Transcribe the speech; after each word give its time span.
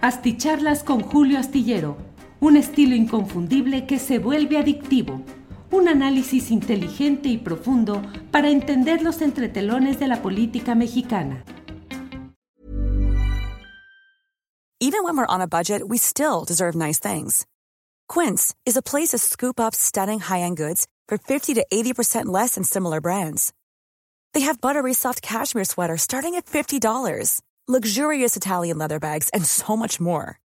Asticharlas 0.00 0.84
con 0.84 1.00
Julio 1.00 1.40
Astillero, 1.40 1.96
un 2.38 2.56
estilo 2.56 2.94
inconfundible 2.94 3.84
que 3.84 3.98
se 3.98 4.20
vuelve 4.20 4.56
adictivo. 4.56 5.22
Un 5.72 5.88
análisis 5.88 6.52
inteligente 6.52 7.28
y 7.28 7.36
profundo 7.36 8.00
para 8.30 8.48
entender 8.48 9.02
los 9.02 9.20
entretelones 9.22 9.98
de 9.98 10.06
la 10.06 10.22
política 10.22 10.76
mexicana. 10.76 11.42
Even 14.80 15.02
when 15.02 15.16
we're 15.16 15.26
on 15.26 15.40
a 15.40 15.48
budget, 15.48 15.82
we 15.88 15.98
still 15.98 16.44
deserve 16.46 16.76
nice 16.76 17.00
things. 17.00 17.44
Quince 18.08 18.54
is 18.64 18.76
a 18.76 18.82
place 18.82 19.08
to 19.08 19.18
scoop 19.18 19.58
up 19.58 19.74
stunning 19.74 20.20
high-end 20.20 20.56
goods 20.56 20.86
for 21.08 21.18
50 21.18 21.54
to 21.54 21.66
80% 21.72 22.26
less 22.26 22.54
than 22.54 22.62
similar 22.62 23.00
brands. 23.00 23.52
They 24.32 24.42
have 24.42 24.60
buttery 24.60 24.94
soft 24.94 25.22
cashmere 25.22 25.64
sweaters 25.64 26.02
starting 26.02 26.36
at 26.36 26.46
$50, 26.46 27.42
luxurious 27.68 28.36
Italian 28.36 28.78
leather 28.78 28.98
bags, 28.98 29.28
and 29.30 29.44
so 29.44 29.76
much 29.76 30.00
more. 30.00 30.38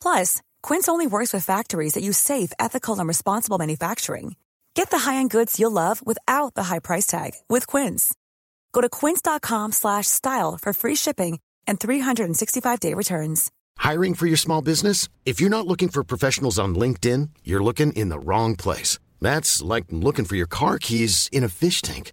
Plus, 0.00 0.40
Quince 0.62 0.88
only 0.88 1.06
works 1.06 1.32
with 1.34 1.44
factories 1.44 1.94
that 1.94 2.02
use 2.02 2.18
safe, 2.18 2.52
ethical, 2.58 2.98
and 2.98 3.06
responsible 3.08 3.58
manufacturing. 3.58 4.36
Get 4.74 4.90
the 4.90 4.98
high-end 4.98 5.30
goods 5.30 5.60
you'll 5.60 5.70
love 5.70 6.04
without 6.06 6.54
the 6.54 6.64
high 6.64 6.78
price 6.78 7.06
tag 7.06 7.32
with 7.48 7.66
Quince. 7.66 8.14
Go 8.72 8.80
to 8.80 8.88
quince.com/style 8.88 10.58
for 10.62 10.72
free 10.72 10.96
shipping 10.96 11.40
and 11.66 11.78
365-day 11.78 12.94
returns. 12.94 13.50
Hiring 13.78 14.14
for 14.14 14.26
your 14.26 14.36
small 14.38 14.62
business? 14.62 15.08
If 15.24 15.40
you're 15.40 15.50
not 15.50 15.66
looking 15.66 15.88
for 15.88 16.04
professionals 16.04 16.58
on 16.58 16.74
LinkedIn, 16.74 17.30
you're 17.44 17.62
looking 17.62 17.92
in 17.92 18.08
the 18.08 18.18
wrong 18.18 18.56
place. 18.56 18.98
That's 19.20 19.62
like 19.62 19.84
looking 19.90 20.24
for 20.24 20.36
your 20.36 20.46
car 20.48 20.78
keys 20.78 21.28
in 21.32 21.44
a 21.44 21.48
fish 21.48 21.82
tank. 21.82 22.12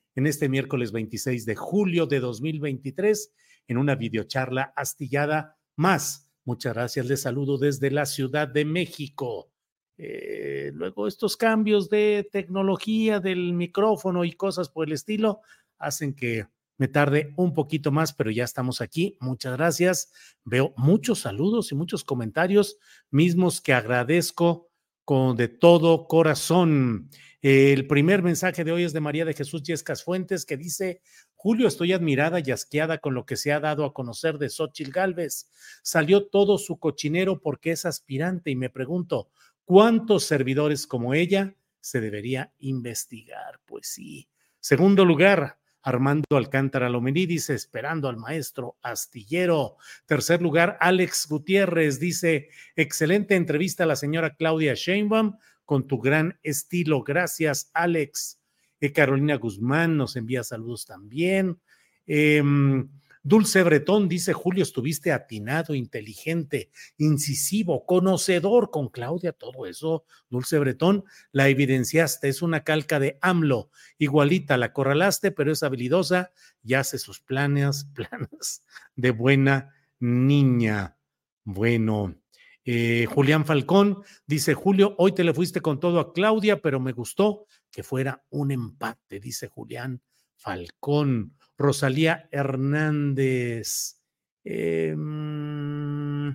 en 0.15 0.27
este 0.27 0.49
miércoles 0.49 0.91
26 0.91 1.45
de 1.45 1.55
julio 1.55 2.05
de 2.05 2.19
2023 2.19 3.33
en 3.67 3.77
una 3.77 3.95
videocharla 3.95 4.73
astillada 4.75 5.57
más. 5.75 6.31
Muchas 6.43 6.73
gracias. 6.73 7.05
Les 7.05 7.21
saludo 7.21 7.57
desde 7.57 7.91
la 7.91 8.05
Ciudad 8.05 8.47
de 8.47 8.65
México. 8.65 9.51
Eh, 9.97 10.71
luego 10.73 11.07
estos 11.07 11.37
cambios 11.37 11.89
de 11.89 12.27
tecnología 12.31 13.19
del 13.19 13.53
micrófono 13.53 14.25
y 14.25 14.31
cosas 14.31 14.69
por 14.69 14.87
el 14.87 14.93
estilo 14.93 15.41
hacen 15.77 16.15
que 16.15 16.47
me 16.77 16.87
tarde 16.87 17.31
un 17.37 17.53
poquito 17.53 17.91
más, 17.91 18.11
pero 18.11 18.31
ya 18.31 18.43
estamos 18.43 18.81
aquí. 18.81 19.15
Muchas 19.19 19.55
gracias. 19.55 20.11
Veo 20.43 20.73
muchos 20.77 21.19
saludos 21.19 21.71
y 21.71 21.75
muchos 21.75 22.03
comentarios 22.03 22.79
mismos 23.11 23.61
que 23.61 23.73
agradezco 23.73 24.70
con 25.05 25.35
de 25.37 25.47
todo 25.47 26.07
corazón. 26.07 27.09
El 27.41 27.87
primer 27.87 28.21
mensaje 28.21 28.63
de 28.63 28.71
hoy 28.71 28.83
es 28.83 28.93
de 28.93 28.99
María 28.99 29.25
de 29.25 29.33
Jesús 29.33 29.63
Yescas 29.63 30.03
Fuentes, 30.03 30.45
que 30.45 30.57
dice: 30.57 31.01
Julio, 31.35 31.67
estoy 31.67 31.93
admirada 31.93 32.39
y 32.39 32.51
asqueada 32.51 32.99
con 32.99 33.13
lo 33.13 33.25
que 33.25 33.35
se 33.37 33.51
ha 33.51 33.59
dado 33.59 33.85
a 33.85 33.93
conocer 33.93 34.37
de 34.37 34.49
Xochil 34.49 34.91
Gálvez. 34.91 35.49
Salió 35.83 36.27
todo 36.27 36.57
su 36.57 36.77
cochinero 36.79 37.41
porque 37.41 37.71
es 37.71 37.85
aspirante 37.85 38.51
y 38.51 38.55
me 38.55 38.69
pregunto, 38.69 39.29
¿cuántos 39.65 40.25
servidores 40.25 40.85
como 40.85 41.13
ella 41.13 41.55
se 41.79 42.01
debería 42.01 42.53
investigar? 42.59 43.59
Pues 43.65 43.87
sí. 43.87 44.27
Segundo 44.59 45.05
lugar, 45.05 45.57
Armando 45.83 46.37
Alcántara 46.37 46.89
Lomení 46.89 47.25
dice, 47.25 47.53
esperando 47.53 48.07
al 48.07 48.17
maestro 48.17 48.77
astillero. 48.81 49.77
Tercer 50.05 50.41
lugar, 50.41 50.77
Alex 50.79 51.27
Gutiérrez 51.27 51.99
dice, 51.99 52.49
excelente 52.75 53.35
entrevista 53.35 53.83
a 53.83 53.87
la 53.87 53.95
señora 53.95 54.35
Claudia 54.35 54.73
Sheinbaum 54.75 55.37
con 55.65 55.87
tu 55.87 55.99
gran 55.99 56.39
estilo. 56.43 57.03
Gracias, 57.03 57.71
Alex. 57.73 58.39
Eh, 58.79 58.91
Carolina 58.91 59.35
Guzmán 59.35 59.97
nos 59.97 60.15
envía 60.15 60.43
saludos 60.43 60.85
también. 60.85 61.59
Em, 62.07 62.89
Dulce 63.23 63.61
Bretón 63.61 64.09
dice, 64.09 64.33
Julio, 64.33 64.63
estuviste 64.63 65.11
atinado, 65.11 65.75
inteligente, 65.75 66.71
incisivo, 66.97 67.85
conocedor 67.85 68.71
con 68.71 68.89
Claudia, 68.89 69.31
todo 69.31 69.67
eso, 69.67 70.05
Dulce 70.29 70.57
Bretón, 70.57 71.03
la 71.31 71.47
evidenciaste, 71.47 72.29
es 72.29 72.41
una 72.41 72.63
calca 72.63 72.99
de 72.99 73.19
AMLO, 73.21 73.69
igualita, 73.99 74.57
la 74.57 74.73
corralaste, 74.73 75.31
pero 75.31 75.51
es 75.51 75.61
habilidosa 75.61 76.31
y 76.63 76.73
hace 76.73 76.97
sus 76.97 77.19
planes, 77.19 77.85
planes 77.93 78.63
de 78.95 79.11
buena 79.11 79.73
niña. 79.99 80.97
Bueno, 81.43 82.15
eh, 82.65 83.05
Julián 83.07 83.45
Falcón 83.45 84.03
dice, 84.25 84.55
Julio, 84.55 84.95
hoy 84.97 85.11
te 85.13 85.23
le 85.23 85.33
fuiste 85.33 85.61
con 85.61 85.79
todo 85.79 85.99
a 85.99 86.13
Claudia, 86.13 86.61
pero 86.61 86.79
me 86.79 86.91
gustó 86.91 87.45
que 87.71 87.83
fuera 87.83 88.23
un 88.29 88.51
empate, 88.51 89.19
dice 89.19 89.47
Julián 89.47 90.01
Falcón. 90.35 91.37
Rosalía 91.57 92.27
Hernández. 92.31 94.01
Em, 94.43 96.33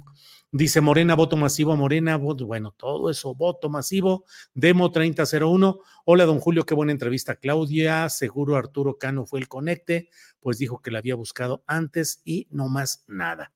dice 0.53 0.81
Morena, 0.81 1.15
voto 1.15 1.37
masivo, 1.37 1.77
Morena, 1.77 2.17
voto, 2.17 2.47
bueno, 2.47 2.73
todo 2.77 3.11
eso, 3.11 3.35
voto 3.35 3.69
masivo, 3.69 4.25
Demo 4.55 4.93
3001. 4.93 5.81
Hola, 6.05 6.25
don 6.25 6.39
Julio, 6.39 6.65
qué 6.65 6.75
buena 6.75 6.93
entrevista, 6.93 7.37
Claudia. 7.37 8.09
Seguro 8.09 8.57
Arturo 8.57 8.99
Cano 8.99 9.27
fue 9.27 9.41
el 9.41 9.49
conecte, 9.49 10.09
pues 10.41 10.59
dijo 10.59 10.81
que 10.81 10.91
la 10.91 11.01
había 11.01 11.17
buscado 11.17 11.65
antes 11.67 12.23
y 12.25 12.47
no 12.51 12.69
más 12.69 13.05
nada. 13.09 13.53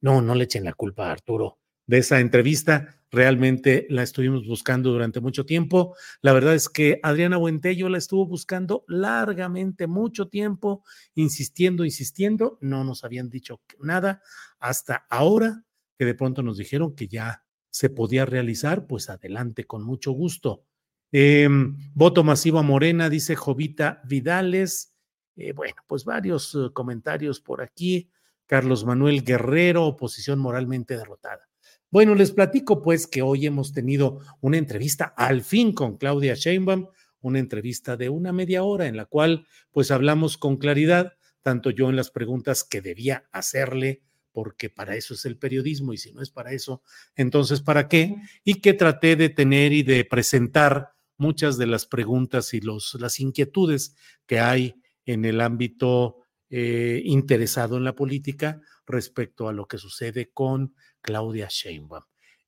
No, 0.00 0.20
no 0.20 0.34
le 0.34 0.44
echen 0.44 0.64
la 0.64 0.72
culpa 0.72 1.08
a 1.08 1.12
Arturo 1.12 1.61
de 1.92 1.98
esa 1.98 2.20
entrevista. 2.20 2.96
Realmente 3.10 3.86
la 3.90 4.02
estuvimos 4.02 4.46
buscando 4.46 4.92
durante 4.92 5.20
mucho 5.20 5.44
tiempo. 5.44 5.94
La 6.22 6.32
verdad 6.32 6.54
es 6.54 6.70
que 6.70 6.98
Adriana 7.02 7.36
Buentello 7.36 7.90
la 7.90 7.98
estuvo 7.98 8.24
buscando 8.24 8.86
largamente, 8.88 9.86
mucho 9.86 10.28
tiempo, 10.28 10.84
insistiendo, 11.14 11.84
insistiendo. 11.84 12.56
No 12.62 12.82
nos 12.82 13.04
habían 13.04 13.28
dicho 13.28 13.60
nada 13.78 14.22
hasta 14.58 15.04
ahora 15.10 15.66
que 15.98 16.06
de 16.06 16.14
pronto 16.14 16.42
nos 16.42 16.56
dijeron 16.56 16.94
que 16.94 17.08
ya 17.08 17.44
se 17.68 17.90
podía 17.90 18.24
realizar. 18.24 18.86
Pues 18.86 19.10
adelante, 19.10 19.66
con 19.66 19.82
mucho 19.82 20.12
gusto. 20.12 20.64
Em, 21.12 21.76
voto 21.92 22.24
masivo 22.24 22.58
a 22.58 22.62
Morena, 22.62 23.10
dice 23.10 23.36
Jovita 23.36 24.00
Vidales. 24.06 24.94
Eh, 25.36 25.52
bueno, 25.52 25.76
pues 25.86 26.06
varios 26.06 26.54
eh, 26.54 26.70
comentarios 26.72 27.38
por 27.38 27.60
aquí. 27.60 28.08
Carlos 28.46 28.86
Manuel 28.86 29.22
Guerrero, 29.22 29.84
oposición 29.84 30.38
moralmente 30.38 30.96
derrotada. 30.96 31.51
Bueno, 31.92 32.14
les 32.14 32.32
platico 32.32 32.80
pues 32.80 33.06
que 33.06 33.20
hoy 33.20 33.44
hemos 33.44 33.74
tenido 33.74 34.20
una 34.40 34.56
entrevista 34.56 35.12
al 35.14 35.42
fin 35.42 35.74
con 35.74 35.98
Claudia 35.98 36.32
Sheinbaum, 36.34 36.88
una 37.20 37.38
entrevista 37.38 37.98
de 37.98 38.08
una 38.08 38.32
media 38.32 38.62
hora 38.62 38.86
en 38.86 38.96
la 38.96 39.04
cual 39.04 39.46
pues 39.72 39.90
hablamos 39.90 40.38
con 40.38 40.56
claridad, 40.56 41.12
tanto 41.42 41.68
yo 41.68 41.90
en 41.90 41.96
las 41.96 42.10
preguntas 42.10 42.64
que 42.64 42.80
debía 42.80 43.28
hacerle, 43.30 44.00
porque 44.32 44.70
para 44.70 44.96
eso 44.96 45.12
es 45.12 45.26
el 45.26 45.36
periodismo 45.36 45.92
y 45.92 45.98
si 45.98 46.14
no 46.14 46.22
es 46.22 46.30
para 46.30 46.52
eso, 46.52 46.80
entonces 47.14 47.60
¿para 47.60 47.88
qué? 47.88 48.16
Y 48.42 48.62
que 48.62 48.72
traté 48.72 49.14
de 49.14 49.28
tener 49.28 49.74
y 49.74 49.82
de 49.82 50.06
presentar 50.06 50.94
muchas 51.18 51.58
de 51.58 51.66
las 51.66 51.84
preguntas 51.84 52.54
y 52.54 52.62
los, 52.62 52.96
las 52.98 53.20
inquietudes 53.20 53.96
que 54.24 54.40
hay 54.40 54.76
en 55.04 55.26
el 55.26 55.42
ámbito 55.42 56.22
eh, 56.48 57.02
interesado 57.04 57.76
en 57.76 57.84
la 57.84 57.94
política 57.94 58.62
respecto 58.86 59.48
a 59.48 59.52
lo 59.52 59.66
que 59.66 59.78
sucede 59.78 60.30
con 60.32 60.74
Claudia 61.00 61.48
Sheinbaum. 61.50 62.04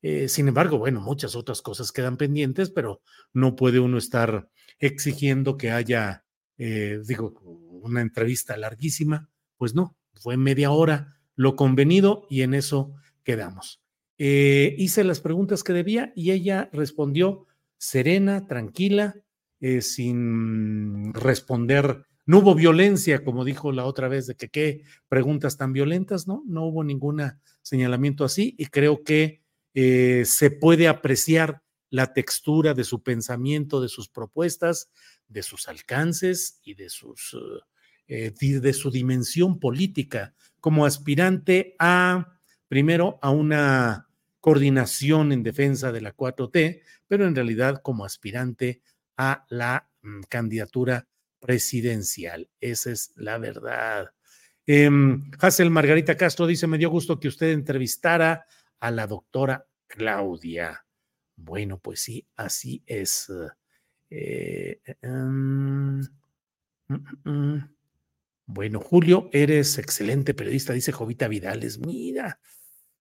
Eh, 0.06 0.28
sin 0.28 0.48
embargo, 0.48 0.76
bueno, 0.76 1.00
muchas 1.00 1.34
otras 1.34 1.62
cosas 1.62 1.90
quedan 1.90 2.18
pendientes, 2.18 2.68
pero 2.68 3.00
no 3.32 3.56
puede 3.56 3.80
uno 3.80 3.96
estar 3.96 4.50
exigiendo 4.78 5.56
que 5.56 5.70
haya, 5.70 6.26
eh, 6.58 7.00
digo, 7.06 7.40
una 7.82 8.02
entrevista 8.02 8.54
larguísima. 8.58 9.30
Pues 9.56 9.74
no, 9.74 9.96
fue 10.12 10.36
media 10.36 10.72
hora 10.72 11.18
lo 11.36 11.56
convenido 11.56 12.26
y 12.28 12.42
en 12.42 12.52
eso 12.52 12.92
quedamos. 13.22 13.80
Eh, 14.18 14.74
hice 14.76 15.04
las 15.04 15.20
preguntas 15.20 15.64
que 15.64 15.72
debía 15.72 16.12
y 16.14 16.32
ella 16.32 16.68
respondió 16.72 17.46
serena, 17.78 18.46
tranquila, 18.46 19.16
sin 19.80 21.14
responder. 21.14 22.04
No 22.26 22.38
hubo 22.38 22.54
violencia, 22.54 23.22
como 23.22 23.44
dijo 23.44 23.72
la 23.72 23.84
otra 23.84 24.08
vez, 24.08 24.26
de 24.26 24.34
que 24.34 24.48
qué 24.48 24.84
preguntas 25.08 25.56
tan 25.56 25.72
violentas, 25.72 26.26
¿no? 26.26 26.42
No 26.46 26.64
hubo 26.64 26.82
ninguna 26.82 27.40
señalamiento 27.62 28.24
así 28.24 28.54
y 28.58 28.66
creo 28.66 29.02
que 29.04 29.42
eh, 29.74 30.24
se 30.24 30.50
puede 30.50 30.88
apreciar 30.88 31.62
la 31.90 32.12
textura 32.12 32.74
de 32.74 32.84
su 32.84 33.02
pensamiento, 33.02 33.80
de 33.80 33.88
sus 33.88 34.08
propuestas, 34.08 34.90
de 35.28 35.42
sus 35.42 35.68
alcances 35.68 36.60
y 36.64 36.74
de, 36.74 36.88
sus, 36.88 37.36
eh, 38.08 38.32
de 38.38 38.72
su 38.72 38.90
dimensión 38.90 39.60
política 39.60 40.34
como 40.60 40.86
aspirante 40.86 41.76
a, 41.78 42.38
primero, 42.68 43.18
a 43.20 43.30
una 43.30 44.08
coordinación 44.40 45.30
en 45.32 45.42
defensa 45.42 45.92
de 45.92 46.00
la 46.00 46.16
4T, 46.16 46.82
pero 47.06 47.26
en 47.26 47.34
realidad 47.34 47.80
como 47.82 48.04
aspirante 48.04 48.82
a 49.16 49.44
la 49.48 49.90
mm, 50.02 50.22
candidatura 50.28 51.06
presidencial. 51.44 52.48
Esa 52.58 52.90
es 52.90 53.12
la 53.16 53.36
verdad. 53.36 54.10
Eh, 54.66 54.88
Hassel 55.38 55.70
Margarita 55.70 56.16
Castro 56.16 56.46
dice, 56.46 56.66
me 56.66 56.78
dio 56.78 56.88
gusto 56.88 57.20
que 57.20 57.28
usted 57.28 57.50
entrevistara 57.50 58.46
a 58.80 58.90
la 58.90 59.06
doctora 59.06 59.66
Claudia. 59.86 60.86
Bueno, 61.36 61.78
pues 61.78 62.00
sí, 62.00 62.26
así 62.36 62.82
es. 62.86 63.30
Eh, 64.08 64.80
em, 65.02 65.98
mm, 65.98 66.06
mm, 66.88 67.30
mm. 67.30 67.74
bueno, 68.46 68.80
Julio, 68.80 69.28
eres 69.30 69.76
excelente 69.76 70.32
periodista, 70.32 70.72
dice 70.72 70.92
Jovita 70.92 71.28
Vidales. 71.28 71.78
Mira. 71.78 72.40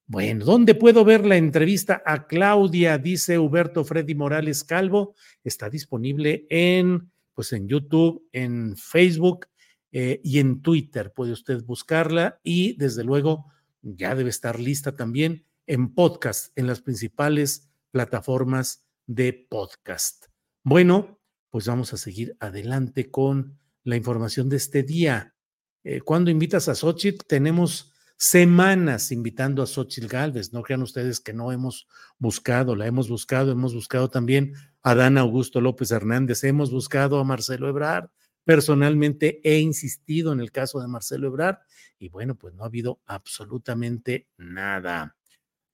Bueno, 0.06 0.44
¿dónde 0.44 0.76
puedo 0.76 1.06
ver 1.06 1.26
la 1.26 1.38
entrevista 1.38 2.04
a 2.06 2.28
Claudia? 2.28 2.98
Dice 2.98 3.40
Huberto 3.40 3.86
Freddy 3.86 4.16
Morales 4.16 4.66
Calvo. 4.66 5.16
Está 5.46 5.70
disponible 5.70 6.46
en, 6.50 7.13
pues 7.34 7.54
en 7.54 7.68
YouTube, 7.68 8.28
en 8.32 8.76
Facebook 8.78 9.48
eh, 9.92 10.22
y 10.24 10.40
en 10.40 10.62
Twitter. 10.62 11.14
Puede 11.14 11.32
usted 11.32 11.64
buscarla 11.64 12.40
y 12.44 12.76
desde 12.78 13.04
luego 13.04 13.46
ya 13.82 14.16
debe 14.16 14.30
estar 14.30 14.60
lista 14.60 14.96
también 14.96 15.46
en 15.68 15.94
podcast, 15.94 16.58
en 16.58 16.68
las 16.68 16.82
principales 16.82 17.70
plataformas 17.92 18.86
de 19.06 19.48
podcast. 19.50 20.28
Bueno, 20.64 21.20
pues 21.50 21.68
vamos 21.68 21.94
a 21.94 21.98
seguir 21.98 22.36
adelante 22.40 23.12
con 23.12 23.60
la 23.84 23.96
información 23.96 24.50
de 24.50 24.58
este 24.58 24.84
día. 24.84 25.36
Eh, 25.84 26.02
cuando 26.02 26.32
invitas 26.32 26.70
a 26.70 26.76
Xochitl, 26.76 27.26
tenemos 27.28 27.92
semanas 28.18 29.12
invitando 29.12 29.62
a 29.62 29.68
Xochitl 29.68 30.08
Galvez. 30.08 30.54
No 30.54 30.64
crean 30.64 30.82
ustedes 30.82 31.20
que 31.20 31.34
no 31.34 31.52
hemos 31.52 31.88
buscado, 32.18 32.76
la 32.76 32.88
hemos 32.88 33.10
buscado, 33.10 33.52
hemos 33.52 33.74
buscado 33.74 34.10
también 34.10 34.54
a 34.84 34.96
Dan 34.96 35.18
Augusto 35.18 35.62
López 35.62 35.92
Hernández, 35.92 36.44
hemos 36.44 36.70
buscado 36.70 37.20
a 37.20 37.24
Marcelo 37.24 37.70
Ebrard. 37.70 38.10
Personalmente 38.44 39.40
he 39.44 39.60
insistido 39.60 40.34
en 40.34 40.42
el 40.42 40.52
caso 40.52 40.82
de 40.82 40.88
Marcelo 40.88 41.28
Ebrard 41.28 41.60
y 41.98 42.10
bueno, 42.10 42.36
pues 42.36 42.54
no 42.54 42.64
ha 42.64 42.68
habido 42.68 43.00
absolutamente 43.06 44.28
nada. 44.38 45.16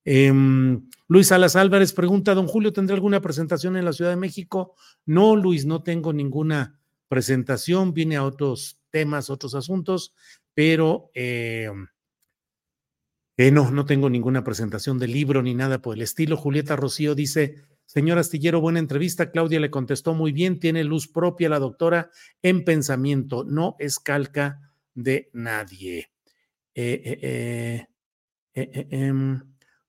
Em, 0.05 0.87
Luis 1.07 1.27
Salas 1.27 1.55
Álvarez 1.55 1.91
pregunta, 1.93 2.35
don 2.35 2.47
Julio, 2.47 2.71
¿tendrá 2.71 2.95
alguna 2.95 3.19
presentación 3.19 3.75
en 3.75 3.85
la 3.85 3.93
Ciudad 3.93 4.11
de 4.11 4.17
México? 4.17 4.75
No, 5.05 5.35
Luis, 5.35 5.65
no 5.65 5.81
tengo 5.81 6.13
ninguna 6.13 6.79
presentación, 7.07 7.93
vine 7.93 8.15
a 8.15 8.23
otros 8.23 8.79
temas, 8.91 9.31
otros 9.31 9.55
asuntos, 9.55 10.13
pero 10.53 11.09
eh, 11.15 11.71
eh, 13.37 13.51
no, 13.51 13.71
no 13.71 13.85
tengo 13.85 14.09
ninguna 14.09 14.43
presentación 14.43 14.99
de 14.99 15.07
libro 15.07 15.41
ni 15.41 15.55
nada 15.55 15.81
por 15.81 15.95
el 15.95 16.03
estilo. 16.03 16.37
Julieta 16.37 16.75
Rocío 16.75 17.15
dice, 17.15 17.63
señor 17.89 18.19
Astillero, 18.19 18.61
buena 18.61 18.77
entrevista. 18.77 19.31
Claudia 19.31 19.59
le 19.59 19.71
contestó 19.71 20.13
muy 20.13 20.31
bien, 20.31 20.59
tiene 20.59 20.83
luz 20.83 21.07
propia 21.07 21.49
la 21.49 21.57
doctora 21.57 22.11
en 22.43 22.63
pensamiento, 22.63 23.43
no 23.43 23.75
es 23.79 23.97
calca 23.97 24.59
de 24.93 25.31
nadie. 25.33 26.11
Eh, 26.75 27.87
em, 28.53 29.41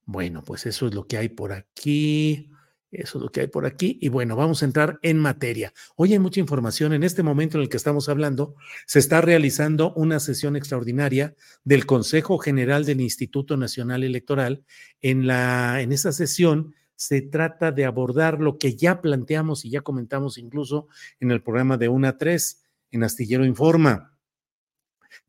bueno, 0.06 0.42
pues 0.42 0.64
eso 0.64 0.86
es 0.86 0.94
lo 0.94 1.06
que 1.06 1.18
hay 1.18 1.28
por 1.28 1.52
aquí. 1.52 2.50
Eso 2.90 3.18
es 3.18 3.22
lo 3.22 3.30
que 3.30 3.42
hay 3.42 3.46
por 3.46 3.66
aquí. 3.66 3.98
Y 4.00 4.08
bueno, 4.08 4.34
vamos 4.34 4.62
a 4.62 4.64
entrar 4.64 4.98
en 5.02 5.18
materia. 5.18 5.72
Hoy 5.94 6.12
hay 6.12 6.18
mucha 6.18 6.40
información. 6.40 6.92
En 6.92 7.04
este 7.04 7.22
momento 7.22 7.58
en 7.58 7.62
el 7.62 7.68
que 7.68 7.76
estamos 7.76 8.08
hablando, 8.08 8.56
se 8.86 8.98
está 8.98 9.20
realizando 9.20 9.92
una 9.94 10.18
sesión 10.18 10.56
extraordinaria 10.56 11.34
del 11.62 11.86
Consejo 11.86 12.38
General 12.38 12.84
del 12.84 13.00
Instituto 13.00 13.56
Nacional 13.56 14.02
Electoral. 14.02 14.64
En, 15.00 15.26
la, 15.26 15.82
en 15.82 15.92
esa 15.92 16.10
sesión 16.10 16.74
se 17.00 17.22
trata 17.22 17.72
de 17.72 17.86
abordar 17.86 18.40
lo 18.40 18.58
que 18.58 18.76
ya 18.76 19.00
planteamos 19.00 19.64
y 19.64 19.70
ya 19.70 19.80
comentamos 19.80 20.36
incluso 20.36 20.86
en 21.18 21.30
el 21.30 21.42
programa 21.42 21.78
de 21.78 21.88
1 21.88 22.08
a 22.08 22.18
3 22.18 22.62
en 22.90 23.04
Astillero 23.04 23.46
Informa 23.46 24.18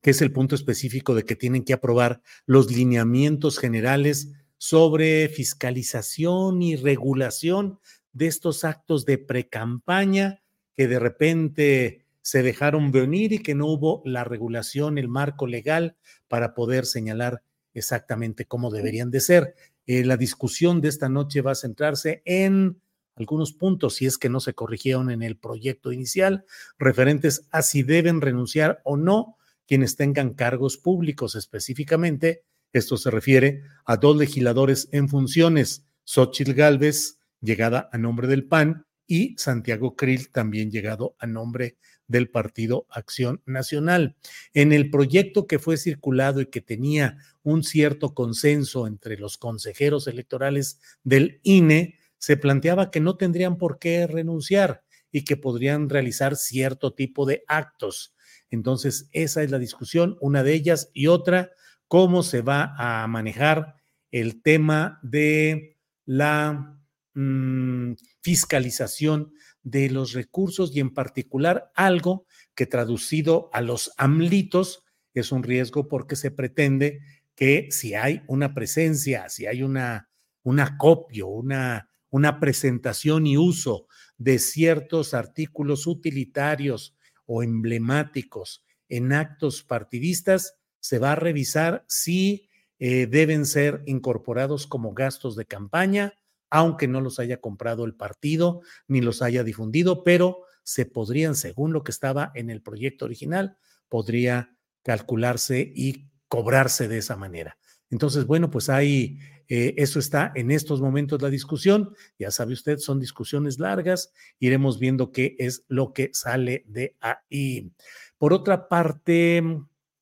que 0.01 0.09
es 0.09 0.21
el 0.21 0.33
punto 0.33 0.53
específico 0.53 1.15
de 1.15 1.23
que 1.23 1.37
tienen 1.37 1.63
que 1.63 1.71
aprobar 1.71 2.21
los 2.45 2.69
lineamientos 2.69 3.57
generales 3.57 4.33
sobre 4.57 5.29
fiscalización 5.29 6.61
y 6.61 6.75
regulación 6.75 7.79
de 8.11 8.27
estos 8.27 8.65
actos 8.65 9.05
de 9.05 9.17
precampaña 9.17 10.43
que 10.75 10.89
de 10.89 10.99
repente 10.99 12.05
se 12.21 12.43
dejaron 12.43 12.91
venir 12.91 13.31
y 13.31 13.39
que 13.39 13.55
no 13.55 13.67
hubo 13.67 14.01
la 14.03 14.25
regulación, 14.25 14.97
el 14.97 15.07
marco 15.07 15.47
legal 15.47 15.95
para 16.27 16.53
poder 16.53 16.85
señalar 16.85 17.43
exactamente 17.73 18.43
cómo 18.43 18.71
deberían 18.71 19.09
de 19.09 19.21
ser. 19.21 19.55
Eh, 19.85 20.03
la 20.05 20.17
discusión 20.17 20.81
de 20.81 20.89
esta 20.89 21.09
noche 21.09 21.41
va 21.41 21.51
a 21.51 21.55
centrarse 21.55 22.21
en 22.25 22.81
algunos 23.15 23.53
puntos, 23.53 23.95
si 23.95 24.05
es 24.05 24.17
que 24.17 24.29
no 24.29 24.39
se 24.39 24.53
corrigieron 24.53 25.11
en 25.11 25.21
el 25.21 25.37
proyecto 25.37 25.91
inicial, 25.91 26.45
referentes 26.79 27.47
a 27.51 27.61
si 27.61 27.83
deben 27.83 28.21
renunciar 28.21 28.81
o 28.83 28.97
no 28.97 29.37
quienes 29.67 29.95
tengan 29.95 30.33
cargos 30.33 30.77
públicos 30.77 31.35
específicamente 31.35 32.43
esto 32.73 32.95
se 32.95 33.11
refiere 33.11 33.63
a 33.85 33.97
dos 33.97 34.15
legisladores 34.15 34.87
en 34.91 35.09
funciones, 35.09 35.85
Xochitl 36.05 36.53
Galvez, 36.53 37.19
llegada 37.41 37.89
a 37.91 37.97
nombre 37.97 38.27
del 38.27 38.45
PAN, 38.45 38.85
y 39.07 39.35
Santiago 39.37 39.97
Krill, 39.97 40.31
también 40.31 40.71
llegado 40.71 41.17
a 41.19 41.27
nombre 41.27 41.75
del 42.07 42.29
Partido 42.29 42.85
Acción 42.89 43.41
Nacional. 43.45 44.15
En 44.53 44.71
el 44.71 44.89
proyecto 44.89 45.47
que 45.47 45.59
fue 45.59 45.75
circulado 45.75 46.39
y 46.39 46.45
que 46.45 46.61
tenía 46.61 47.17
un 47.43 47.63
cierto 47.63 48.13
consenso 48.13 48.87
entre 48.87 49.17
los 49.17 49.37
consejeros 49.37 50.07
electorales 50.07 50.79
del 51.03 51.39
INE, 51.43 51.99
se 52.17 52.37
planteaba 52.37 52.91
que 52.91 52.99
no 52.99 53.17
tendrían 53.17 53.57
por 53.57 53.79
qué 53.79 54.05
renunciar 54.07 54.83
y 55.11 55.23
que 55.23 55.37
podrían 55.37 55.89
realizar 55.89 56.35
cierto 56.35 56.93
tipo 56.93 57.25
de 57.25 57.43
actos. 57.47 58.13
Entonces, 58.49 59.09
esa 59.11 59.43
es 59.43 59.51
la 59.51 59.59
discusión, 59.59 60.17
una 60.21 60.43
de 60.43 60.53
ellas 60.53 60.89
y 60.93 61.07
otra 61.07 61.51
cómo 61.87 62.23
se 62.23 62.41
va 62.41 62.75
a 62.77 63.07
manejar 63.07 63.75
el 64.11 64.41
tema 64.41 64.99
de 65.03 65.77
la 66.05 66.77
mm, 67.13 67.93
fiscalización 68.21 69.33
de 69.63 69.89
los 69.89 70.13
recursos 70.13 70.75
y 70.75 70.79
en 70.79 70.93
particular 70.93 71.71
algo 71.75 72.25
que 72.55 72.65
traducido 72.65 73.49
a 73.53 73.61
los 73.61 73.91
AMLITOS 73.97 74.83
es 75.13 75.31
un 75.31 75.43
riesgo 75.43 75.87
porque 75.87 76.15
se 76.15 76.31
pretende 76.31 77.01
que 77.41 77.69
si 77.71 77.95
hay 77.95 78.21
una 78.27 78.53
presencia, 78.53 79.27
si 79.27 79.47
hay 79.47 79.63
una, 79.63 80.11
un 80.43 80.59
acopio, 80.59 81.27
una, 81.27 81.89
una 82.11 82.39
presentación 82.39 83.25
y 83.25 83.35
uso 83.35 83.87
de 84.19 84.37
ciertos 84.37 85.15
artículos 85.15 85.87
utilitarios 85.87 86.95
o 87.25 87.41
emblemáticos 87.41 88.63
en 88.89 89.11
actos 89.11 89.63
partidistas, 89.63 90.59
se 90.81 90.99
va 90.99 91.13
a 91.13 91.15
revisar 91.15 91.83
si 91.87 92.47
eh, 92.77 93.07
deben 93.07 93.47
ser 93.47 93.81
incorporados 93.87 94.67
como 94.67 94.93
gastos 94.93 95.35
de 95.35 95.47
campaña, 95.47 96.13
aunque 96.51 96.87
no 96.87 97.01
los 97.01 97.17
haya 97.17 97.41
comprado 97.41 97.85
el 97.85 97.95
partido 97.95 98.61
ni 98.87 99.01
los 99.01 99.23
haya 99.23 99.43
difundido, 99.43 100.03
pero 100.03 100.43
se 100.61 100.85
podrían, 100.85 101.33
según 101.33 101.73
lo 101.73 101.83
que 101.83 101.91
estaba 101.91 102.31
en 102.35 102.51
el 102.51 102.61
proyecto 102.61 103.05
original, 103.05 103.57
podría 103.89 104.55
calcularse 104.83 105.73
y 105.75 106.10
cobrarse 106.31 106.87
de 106.87 106.99
esa 106.99 107.17
manera. 107.17 107.57
Entonces, 107.89 108.25
bueno, 108.25 108.49
pues 108.49 108.69
ahí 108.69 109.19
eh, 109.49 109.73
eso 109.75 109.99
está 109.99 110.31
en 110.33 110.49
estos 110.49 110.79
momentos 110.79 111.21
la 111.21 111.29
discusión. 111.29 111.93
Ya 112.17 112.31
sabe 112.31 112.53
usted, 112.53 112.77
son 112.77 113.01
discusiones 113.01 113.59
largas. 113.59 114.13
Iremos 114.39 114.79
viendo 114.79 115.11
qué 115.11 115.35
es 115.37 115.65
lo 115.67 115.91
que 115.91 116.09
sale 116.13 116.63
de 116.67 116.95
ahí. 117.01 117.73
Por 118.17 118.31
otra 118.31 118.69
parte, 118.69 119.43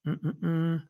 Mm, 0.04 0.12
mm, 0.12 0.48
mm. 0.76 0.90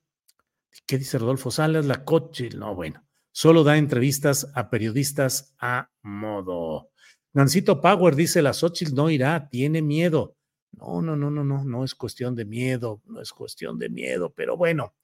¿Qué 0.85 0.97
dice 0.97 1.17
Rodolfo 1.17 1.51
Salas? 1.51 1.85
La 1.85 2.03
coche, 2.03 2.49
no, 2.55 2.75
bueno, 2.75 3.03
solo 3.31 3.63
da 3.63 3.77
entrevistas 3.77 4.51
a 4.55 4.69
periodistas 4.69 5.55
a 5.59 5.89
modo. 6.03 6.89
Nancito 7.33 7.81
Power 7.81 8.15
dice, 8.15 8.41
la 8.41 8.53
Xochitl 8.53 8.95
no 8.95 9.09
irá, 9.09 9.49
tiene 9.49 9.81
miedo. 9.81 10.35
No, 10.71 11.01
no, 11.01 11.15
no, 11.15 11.29
no, 11.31 11.43
no, 11.43 11.63
no 11.63 11.83
es 11.83 11.95
cuestión 11.95 12.35
de 12.35 12.45
miedo, 12.45 13.01
no 13.05 13.21
es 13.21 13.31
cuestión 13.31 13.77
de 13.77 13.89
miedo, 13.89 14.31
pero 14.35 14.55
bueno, 14.55 14.95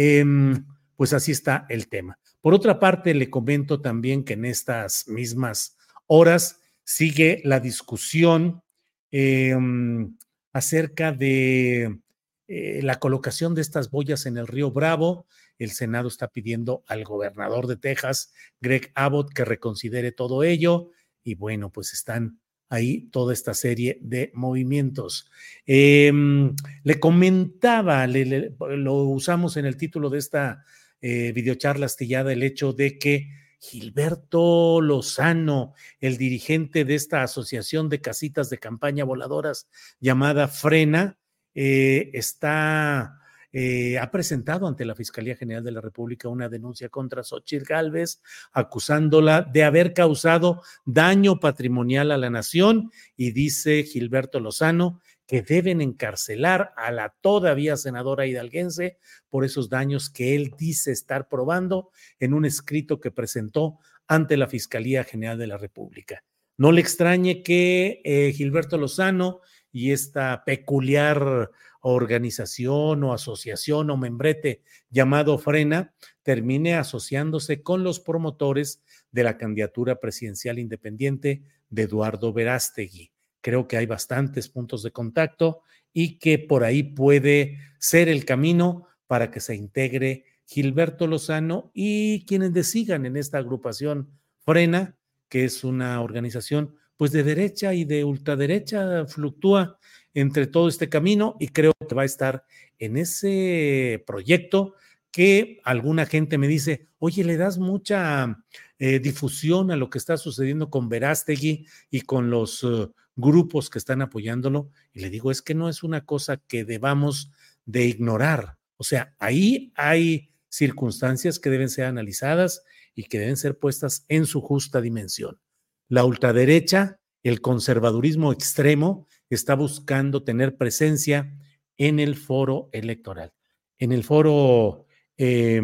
em, 0.00 0.64
pues 0.96 1.12
así 1.12 1.32
está 1.32 1.66
el 1.68 1.88
tema. 1.88 2.18
Por 2.40 2.54
otra 2.54 2.78
parte, 2.78 3.12
le 3.12 3.28
comento 3.28 3.82
también 3.82 4.24
que 4.24 4.32
en 4.32 4.46
estas 4.46 5.06
mismas 5.08 5.76
horas 6.06 6.58
sigue 6.84 7.42
la 7.44 7.60
discusión 7.60 8.62
em, 9.10 10.16
acerca 10.54 11.12
de 11.12 12.00
eh, 12.48 12.80
la 12.82 12.98
colocación 12.98 13.54
de 13.54 13.60
estas 13.60 13.90
boyas 13.90 14.24
en 14.24 14.38
el 14.38 14.46
río 14.46 14.70
Bravo. 14.70 15.26
El 15.58 15.70
Senado 15.70 16.08
está 16.08 16.28
pidiendo 16.28 16.82
al 16.86 17.04
gobernador 17.04 17.66
de 17.66 17.76
Texas, 17.76 18.32
Greg 18.58 18.90
Abbott, 18.94 19.34
que 19.34 19.44
reconsidere 19.44 20.12
todo 20.12 20.44
ello. 20.44 20.92
Y 21.22 21.34
bueno, 21.34 21.70
pues 21.70 21.92
están 21.92 22.39
ahí 22.70 23.08
toda 23.10 23.34
esta 23.34 23.52
serie 23.52 23.98
de 24.00 24.30
movimientos. 24.32 25.30
Em, 25.66 26.54
le 26.84 26.98
comentaba, 26.98 28.06
lo 28.06 28.94
usamos 29.04 29.58
en 29.58 29.66
el 29.66 29.76
título 29.76 30.08
de 30.08 30.18
esta 30.18 30.64
eh, 31.02 31.32
videocharla 31.32 31.86
astillada, 31.86 32.32
el 32.32 32.42
hecho 32.42 32.72
de 32.72 32.98
que 32.98 33.28
Gilberto 33.58 34.80
Lozano, 34.80 35.74
el 36.00 36.16
dirigente 36.16 36.84
de 36.84 36.94
esta 36.94 37.22
asociación 37.22 37.88
de 37.88 38.00
casitas 38.00 38.48
de 38.48 38.58
campaña 38.58 39.04
voladoras 39.04 39.68
llamada 39.98 40.48
Frena, 40.48 41.18
eh, 41.54 42.10
está 42.14 43.18
eh, 43.52 43.98
ha 43.98 44.10
presentado 44.10 44.66
ante 44.66 44.84
la 44.84 44.94
Fiscalía 44.94 45.36
General 45.36 45.64
de 45.64 45.72
la 45.72 45.80
República 45.80 46.28
una 46.28 46.48
denuncia 46.48 46.88
contra 46.88 47.24
Xochitl 47.24 47.64
Gálvez, 47.64 48.22
acusándola 48.52 49.42
de 49.42 49.64
haber 49.64 49.92
causado 49.92 50.62
daño 50.84 51.40
patrimonial 51.40 52.12
a 52.12 52.18
la 52.18 52.30
nación 52.30 52.90
y 53.16 53.32
dice 53.32 53.82
Gilberto 53.82 54.40
Lozano 54.40 55.00
que 55.26 55.42
deben 55.42 55.80
encarcelar 55.80 56.72
a 56.76 56.90
la 56.90 57.14
todavía 57.20 57.76
senadora 57.76 58.26
hidalguense 58.26 58.98
por 59.28 59.44
esos 59.44 59.68
daños 59.68 60.10
que 60.10 60.34
él 60.34 60.52
dice 60.58 60.90
estar 60.90 61.28
probando 61.28 61.90
en 62.18 62.34
un 62.34 62.44
escrito 62.44 62.98
que 62.98 63.12
presentó 63.12 63.78
ante 64.08 64.36
la 64.36 64.48
Fiscalía 64.48 65.04
General 65.04 65.38
de 65.38 65.46
la 65.46 65.56
República. 65.56 66.24
No 66.56 66.72
le 66.72 66.80
extrañe 66.80 67.44
que 67.44 68.00
eh, 68.04 68.32
Gilberto 68.32 68.76
Lozano 68.76 69.40
y 69.70 69.92
esta 69.92 70.42
peculiar 70.44 71.50
organización 71.80 73.02
o 73.04 73.12
asociación 73.12 73.90
o 73.90 73.96
membrete 73.96 74.62
llamado 74.90 75.38
Frena 75.38 75.94
termine 76.22 76.74
asociándose 76.74 77.62
con 77.62 77.82
los 77.82 78.00
promotores 78.00 78.82
de 79.10 79.24
la 79.24 79.38
candidatura 79.38 80.00
presidencial 80.00 80.58
independiente 80.58 81.42
de 81.68 81.82
Eduardo 81.82 82.32
Verástegui. 82.32 83.12
Creo 83.40 83.66
que 83.66 83.76
hay 83.76 83.86
bastantes 83.86 84.48
puntos 84.48 84.82
de 84.82 84.90
contacto 84.90 85.62
y 85.92 86.18
que 86.18 86.38
por 86.38 86.64
ahí 86.64 86.82
puede 86.82 87.58
ser 87.78 88.08
el 88.08 88.24
camino 88.24 88.86
para 89.06 89.30
que 89.30 89.40
se 89.40 89.54
integre 89.54 90.24
Gilberto 90.46 91.06
Lozano 91.06 91.70
y 91.74 92.24
quienes 92.26 92.52
le 92.52 92.64
sigan 92.64 93.06
en 93.06 93.16
esta 93.16 93.38
agrupación 93.38 94.10
Frena, 94.44 94.96
que 95.28 95.44
es 95.44 95.64
una 95.64 96.00
organización 96.00 96.76
pues 96.96 97.12
de 97.12 97.22
derecha 97.22 97.72
y 97.72 97.84
de 97.84 98.04
ultraderecha, 98.04 99.06
fluctúa 99.06 99.78
entre 100.14 100.46
todo 100.46 100.68
este 100.68 100.88
camino 100.88 101.36
y 101.40 101.48
creo 101.48 101.72
que 101.88 101.94
va 101.94 102.02
a 102.02 102.06
estar 102.06 102.44
en 102.78 102.96
ese 102.96 104.02
proyecto 104.06 104.74
que 105.10 105.60
alguna 105.64 106.06
gente 106.06 106.38
me 106.38 106.48
dice, 106.48 106.86
oye, 106.98 107.24
le 107.24 107.36
das 107.36 107.58
mucha 107.58 108.44
eh, 108.78 108.98
difusión 109.00 109.70
a 109.70 109.76
lo 109.76 109.90
que 109.90 109.98
está 109.98 110.16
sucediendo 110.16 110.70
con 110.70 110.88
Verástegui 110.88 111.66
y 111.90 112.02
con 112.02 112.30
los 112.30 112.62
eh, 112.62 112.88
grupos 113.16 113.70
que 113.70 113.78
están 113.78 114.02
apoyándolo. 114.02 114.70
Y 114.92 115.00
le 115.00 115.10
digo, 115.10 115.30
es 115.30 115.42
que 115.42 115.54
no 115.54 115.68
es 115.68 115.82
una 115.82 116.04
cosa 116.04 116.36
que 116.36 116.64
debamos 116.64 117.30
de 117.64 117.86
ignorar. 117.86 118.58
O 118.76 118.84
sea, 118.84 119.14
ahí 119.18 119.72
hay 119.74 120.30
circunstancias 120.48 121.38
que 121.38 121.50
deben 121.50 121.70
ser 121.70 121.86
analizadas 121.86 122.62
y 122.94 123.04
que 123.04 123.18
deben 123.18 123.36
ser 123.36 123.58
puestas 123.58 124.04
en 124.08 124.26
su 124.26 124.40
justa 124.40 124.80
dimensión. 124.80 125.40
La 125.88 126.04
ultraderecha, 126.04 126.99
el 127.22 127.40
conservadurismo 127.40 128.32
extremo, 128.32 129.06
está 129.28 129.54
buscando 129.54 130.22
tener 130.22 130.56
presencia 130.56 131.36
en 131.76 131.98
el 132.00 132.16
foro 132.16 132.68
electoral. 132.72 133.32
En 133.78 133.92
el 133.92 134.04
foro, 134.04 134.86
eh, 135.16 135.62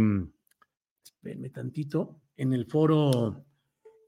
tantito, 1.52 2.20
en 2.36 2.52
el 2.52 2.66
foro 2.66 3.44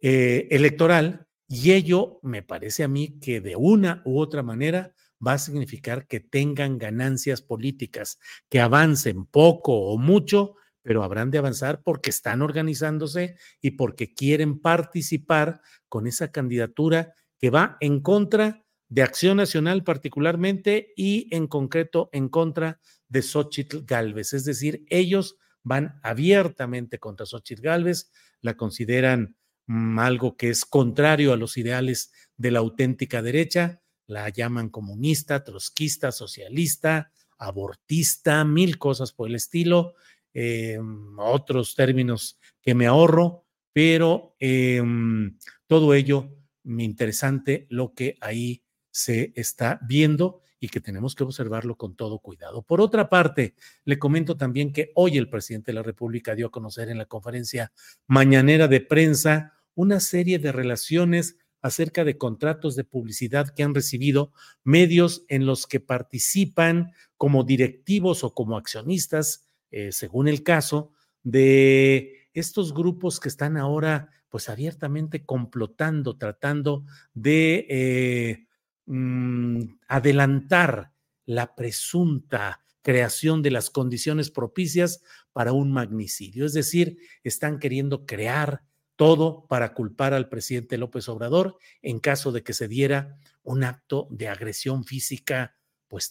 eh, 0.00 0.46
electoral, 0.50 1.26
y 1.48 1.72
ello 1.72 2.20
me 2.22 2.42
parece 2.42 2.84
a 2.84 2.88
mí 2.88 3.18
que 3.20 3.40
de 3.40 3.56
una 3.56 4.02
u 4.04 4.20
otra 4.20 4.42
manera 4.42 4.94
va 5.26 5.32
a 5.32 5.38
significar 5.38 6.06
que 6.06 6.20
tengan 6.20 6.78
ganancias 6.78 7.42
políticas, 7.42 8.18
que 8.48 8.60
avancen 8.60 9.24
poco 9.24 9.72
o 9.72 9.98
mucho, 9.98 10.54
pero 10.82 11.02
habrán 11.02 11.30
de 11.30 11.38
avanzar 11.38 11.82
porque 11.82 12.10
están 12.10 12.42
organizándose 12.42 13.36
y 13.60 13.72
porque 13.72 14.14
quieren 14.14 14.60
participar 14.60 15.60
con 15.88 16.06
esa 16.06 16.30
candidatura 16.30 17.14
que 17.38 17.50
va 17.50 17.76
en 17.80 18.00
contra 18.00 18.64
de 18.88 19.02
Acción 19.02 19.36
Nacional 19.36 19.84
particularmente 19.84 20.92
y 20.96 21.34
en 21.34 21.46
concreto 21.46 22.08
en 22.12 22.28
contra 22.28 22.80
de 23.08 23.22
Xochitl 23.22 23.84
Galvez. 23.84 24.32
Es 24.32 24.44
decir, 24.44 24.84
ellos 24.88 25.36
van 25.62 26.00
abiertamente 26.02 26.98
contra 26.98 27.26
Xochitl 27.26 27.62
Galvez, 27.62 28.10
la 28.40 28.56
consideran 28.56 29.36
mm, 29.66 29.98
algo 29.98 30.36
que 30.36 30.50
es 30.50 30.64
contrario 30.64 31.32
a 31.32 31.36
los 31.36 31.56
ideales 31.56 32.12
de 32.36 32.50
la 32.50 32.60
auténtica 32.60 33.22
derecha, 33.22 33.82
la 34.06 34.28
llaman 34.30 34.70
comunista, 34.70 35.44
trotskista, 35.44 36.12
socialista, 36.12 37.12
abortista, 37.38 38.44
mil 38.44 38.78
cosas 38.78 39.12
por 39.12 39.28
el 39.28 39.34
estilo, 39.34 39.94
em, 40.32 41.18
otros 41.18 41.74
términos 41.74 42.38
que 42.62 42.74
me 42.74 42.86
ahorro, 42.86 43.44
pero 43.72 44.34
em, 44.40 45.38
todo 45.66 45.94
ello, 45.94 46.37
interesante 46.84 47.66
lo 47.70 47.94
que 47.94 48.16
ahí 48.20 48.62
se 48.90 49.32
está 49.36 49.80
viendo 49.86 50.40
y 50.60 50.68
que 50.68 50.80
tenemos 50.80 51.14
que 51.14 51.24
observarlo 51.24 51.76
con 51.76 51.94
todo 51.94 52.18
cuidado. 52.18 52.62
Por 52.62 52.80
otra 52.80 53.08
parte, 53.08 53.54
le 53.84 53.98
comento 53.98 54.36
también 54.36 54.72
que 54.72 54.90
hoy 54.94 55.16
el 55.16 55.28
presidente 55.28 55.70
de 55.70 55.76
la 55.76 55.82
República 55.82 56.34
dio 56.34 56.48
a 56.48 56.50
conocer 56.50 56.88
en 56.88 56.98
la 56.98 57.06
conferencia 57.06 57.72
mañanera 58.06 58.68
de 58.68 58.80
prensa 58.80 59.54
una 59.74 60.00
serie 60.00 60.38
de 60.38 60.52
relaciones 60.52 61.36
acerca 61.60 62.04
de 62.04 62.18
contratos 62.18 62.76
de 62.76 62.84
publicidad 62.84 63.48
que 63.54 63.62
han 63.62 63.74
recibido 63.74 64.32
medios 64.64 65.24
en 65.28 65.46
los 65.46 65.66
que 65.66 65.80
participan 65.80 66.92
como 67.16 67.44
directivos 67.44 68.24
o 68.24 68.34
como 68.34 68.56
accionistas, 68.56 69.48
eh, 69.70 69.92
según 69.92 70.28
el 70.28 70.42
caso, 70.42 70.92
de 71.22 72.28
estos 72.32 72.72
grupos 72.72 73.20
que 73.20 73.28
están 73.28 73.56
ahora 73.56 74.10
pues 74.28 74.48
abiertamente 74.48 75.24
complotando, 75.24 76.16
tratando 76.16 76.84
de 77.14 77.66
eh, 77.68 78.48
Mm, 78.90 79.80
adelantar 79.86 80.92
la 81.26 81.54
presunta 81.54 82.64
creación 82.80 83.42
de 83.42 83.50
las 83.50 83.68
condiciones 83.68 84.30
propicias 84.30 85.02
para 85.34 85.52
un 85.52 85.70
magnicidio. 85.72 86.46
Es 86.46 86.54
decir, 86.54 86.96
están 87.22 87.58
queriendo 87.58 88.06
crear 88.06 88.62
todo 88.96 89.46
para 89.46 89.74
culpar 89.74 90.14
al 90.14 90.30
presidente 90.30 90.78
López 90.78 91.06
Obrador 91.10 91.58
en 91.82 92.00
caso 92.00 92.32
de 92.32 92.42
que 92.42 92.54
se 92.54 92.66
diera 92.66 93.18
un 93.42 93.62
acto 93.62 94.08
de 94.10 94.28
agresión 94.28 94.84
física, 94.84 95.58
pues. 95.86 96.10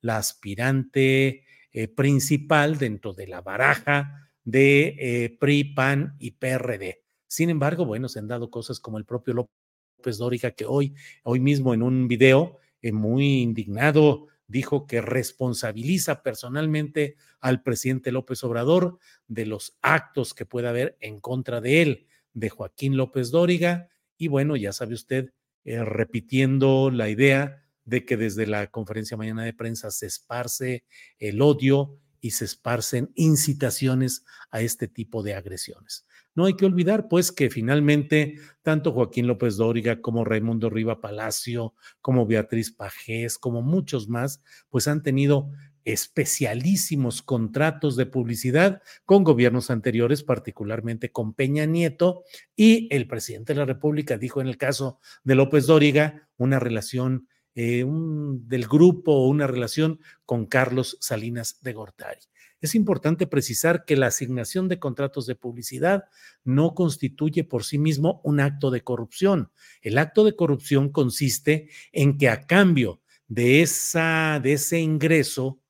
la 0.00 0.16
aspirante 0.16 1.44
eh, 1.72 1.88
principal 1.88 2.78
dentro 2.78 3.12
de 3.12 3.28
la 3.28 3.42
baraja 3.42 4.30
de 4.44 4.96
eh, 4.98 5.36
PRI, 5.38 5.64
PAN 5.64 6.16
y 6.18 6.32
PRD. 6.32 7.02
Sin 7.26 7.48
embargo, 7.48 7.84
bueno, 7.84 8.08
se 8.08 8.18
han 8.18 8.26
dado 8.26 8.50
cosas 8.50 8.80
como 8.80 8.98
el 8.98 9.04
propio 9.04 9.34
López 9.34 10.18
Dóriga, 10.18 10.50
que 10.50 10.64
hoy, 10.66 10.94
hoy 11.22 11.38
mismo 11.38 11.74
en 11.74 11.82
un 11.82 12.08
video 12.08 12.58
eh, 12.82 12.90
muy 12.90 13.42
indignado 13.42 14.26
dijo 14.48 14.88
que 14.88 15.00
responsabiliza 15.00 16.24
personalmente 16.24 17.14
al 17.38 17.62
presidente 17.62 18.10
López 18.10 18.42
Obrador 18.42 18.98
de 19.28 19.46
los 19.46 19.78
actos 19.80 20.34
que 20.34 20.44
pueda 20.44 20.70
haber 20.70 20.96
en 21.00 21.20
contra 21.20 21.60
de 21.60 21.82
él, 21.82 22.06
de 22.32 22.48
Joaquín 22.48 22.96
López 22.96 23.30
Dóriga. 23.30 23.88
Y 24.16 24.26
bueno, 24.26 24.56
ya 24.56 24.72
sabe 24.72 24.94
usted, 24.94 25.32
repitiendo 25.64 26.90
la 26.90 27.08
idea 27.10 27.59
de 27.84 28.04
que 28.04 28.16
desde 28.16 28.46
la 28.46 28.68
conferencia 28.68 29.16
mañana 29.16 29.44
de 29.44 29.52
prensa 29.52 29.90
se 29.90 30.06
esparce 30.06 30.84
el 31.18 31.42
odio 31.42 31.98
y 32.20 32.32
se 32.32 32.44
esparcen 32.44 33.10
incitaciones 33.14 34.24
a 34.50 34.60
este 34.60 34.88
tipo 34.88 35.22
de 35.22 35.34
agresiones. 35.34 36.06
No 36.34 36.44
hay 36.44 36.54
que 36.54 36.66
olvidar, 36.66 37.08
pues, 37.08 37.32
que 37.32 37.50
finalmente 37.50 38.36
tanto 38.62 38.92
Joaquín 38.92 39.26
López 39.26 39.56
Dóriga 39.56 40.00
como 40.00 40.24
Raimundo 40.24 40.70
Riva 40.70 41.00
Palacio, 41.00 41.74
como 42.00 42.26
Beatriz 42.26 42.72
Pajés, 42.72 43.36
como 43.38 43.62
muchos 43.62 44.08
más, 44.08 44.42
pues 44.68 44.86
han 44.86 45.02
tenido 45.02 45.50
especialísimos 45.84 47.22
contratos 47.22 47.96
de 47.96 48.06
publicidad 48.06 48.82
con 49.04 49.24
gobiernos 49.24 49.70
anteriores, 49.70 50.22
particularmente 50.22 51.10
con 51.10 51.34
Peña 51.34 51.66
Nieto, 51.66 52.22
y 52.54 52.94
el 52.94 53.06
presidente 53.06 53.54
de 53.54 53.60
la 53.60 53.64
República 53.64 54.18
dijo 54.18 54.40
en 54.40 54.46
el 54.46 54.58
caso 54.58 55.00
de 55.24 55.34
López 55.34 55.66
Dóriga 55.66 56.28
una 56.36 56.60
relación 56.60 57.28
eh, 57.54 57.84
del 57.86 58.66
grupo 58.66 59.12
o 59.12 59.28
una 59.28 59.46
relación 59.46 60.00
con 60.24 60.46
Carlos 60.46 60.96
Salinas 61.00 61.60
de 61.62 61.72
Gortari. 61.72 62.20
Es 62.60 62.74
importante 62.74 63.26
precisar 63.26 63.84
que 63.84 63.96
la 63.96 64.08
asignación 64.08 64.68
de 64.68 64.78
contratos 64.78 65.26
de 65.26 65.34
publicidad 65.34 66.04
no 66.44 66.74
constituye 66.74 67.42
por 67.42 67.64
sí 67.64 67.78
mismo 67.78 68.20
un 68.22 68.40
acto 68.40 68.70
de 68.70 68.82
corrupción. 68.82 69.50
El 69.80 69.96
acto 69.96 70.24
de 70.24 70.36
corrupción 70.36 70.90
consiste 70.90 71.70
en 71.92 72.18
que 72.18 72.28
a 72.28 72.46
cambio 72.46 73.00
de, 73.28 73.62
esa, 73.62 74.40
de 74.42 74.54
ese 74.54 74.80
ingreso 74.80 75.60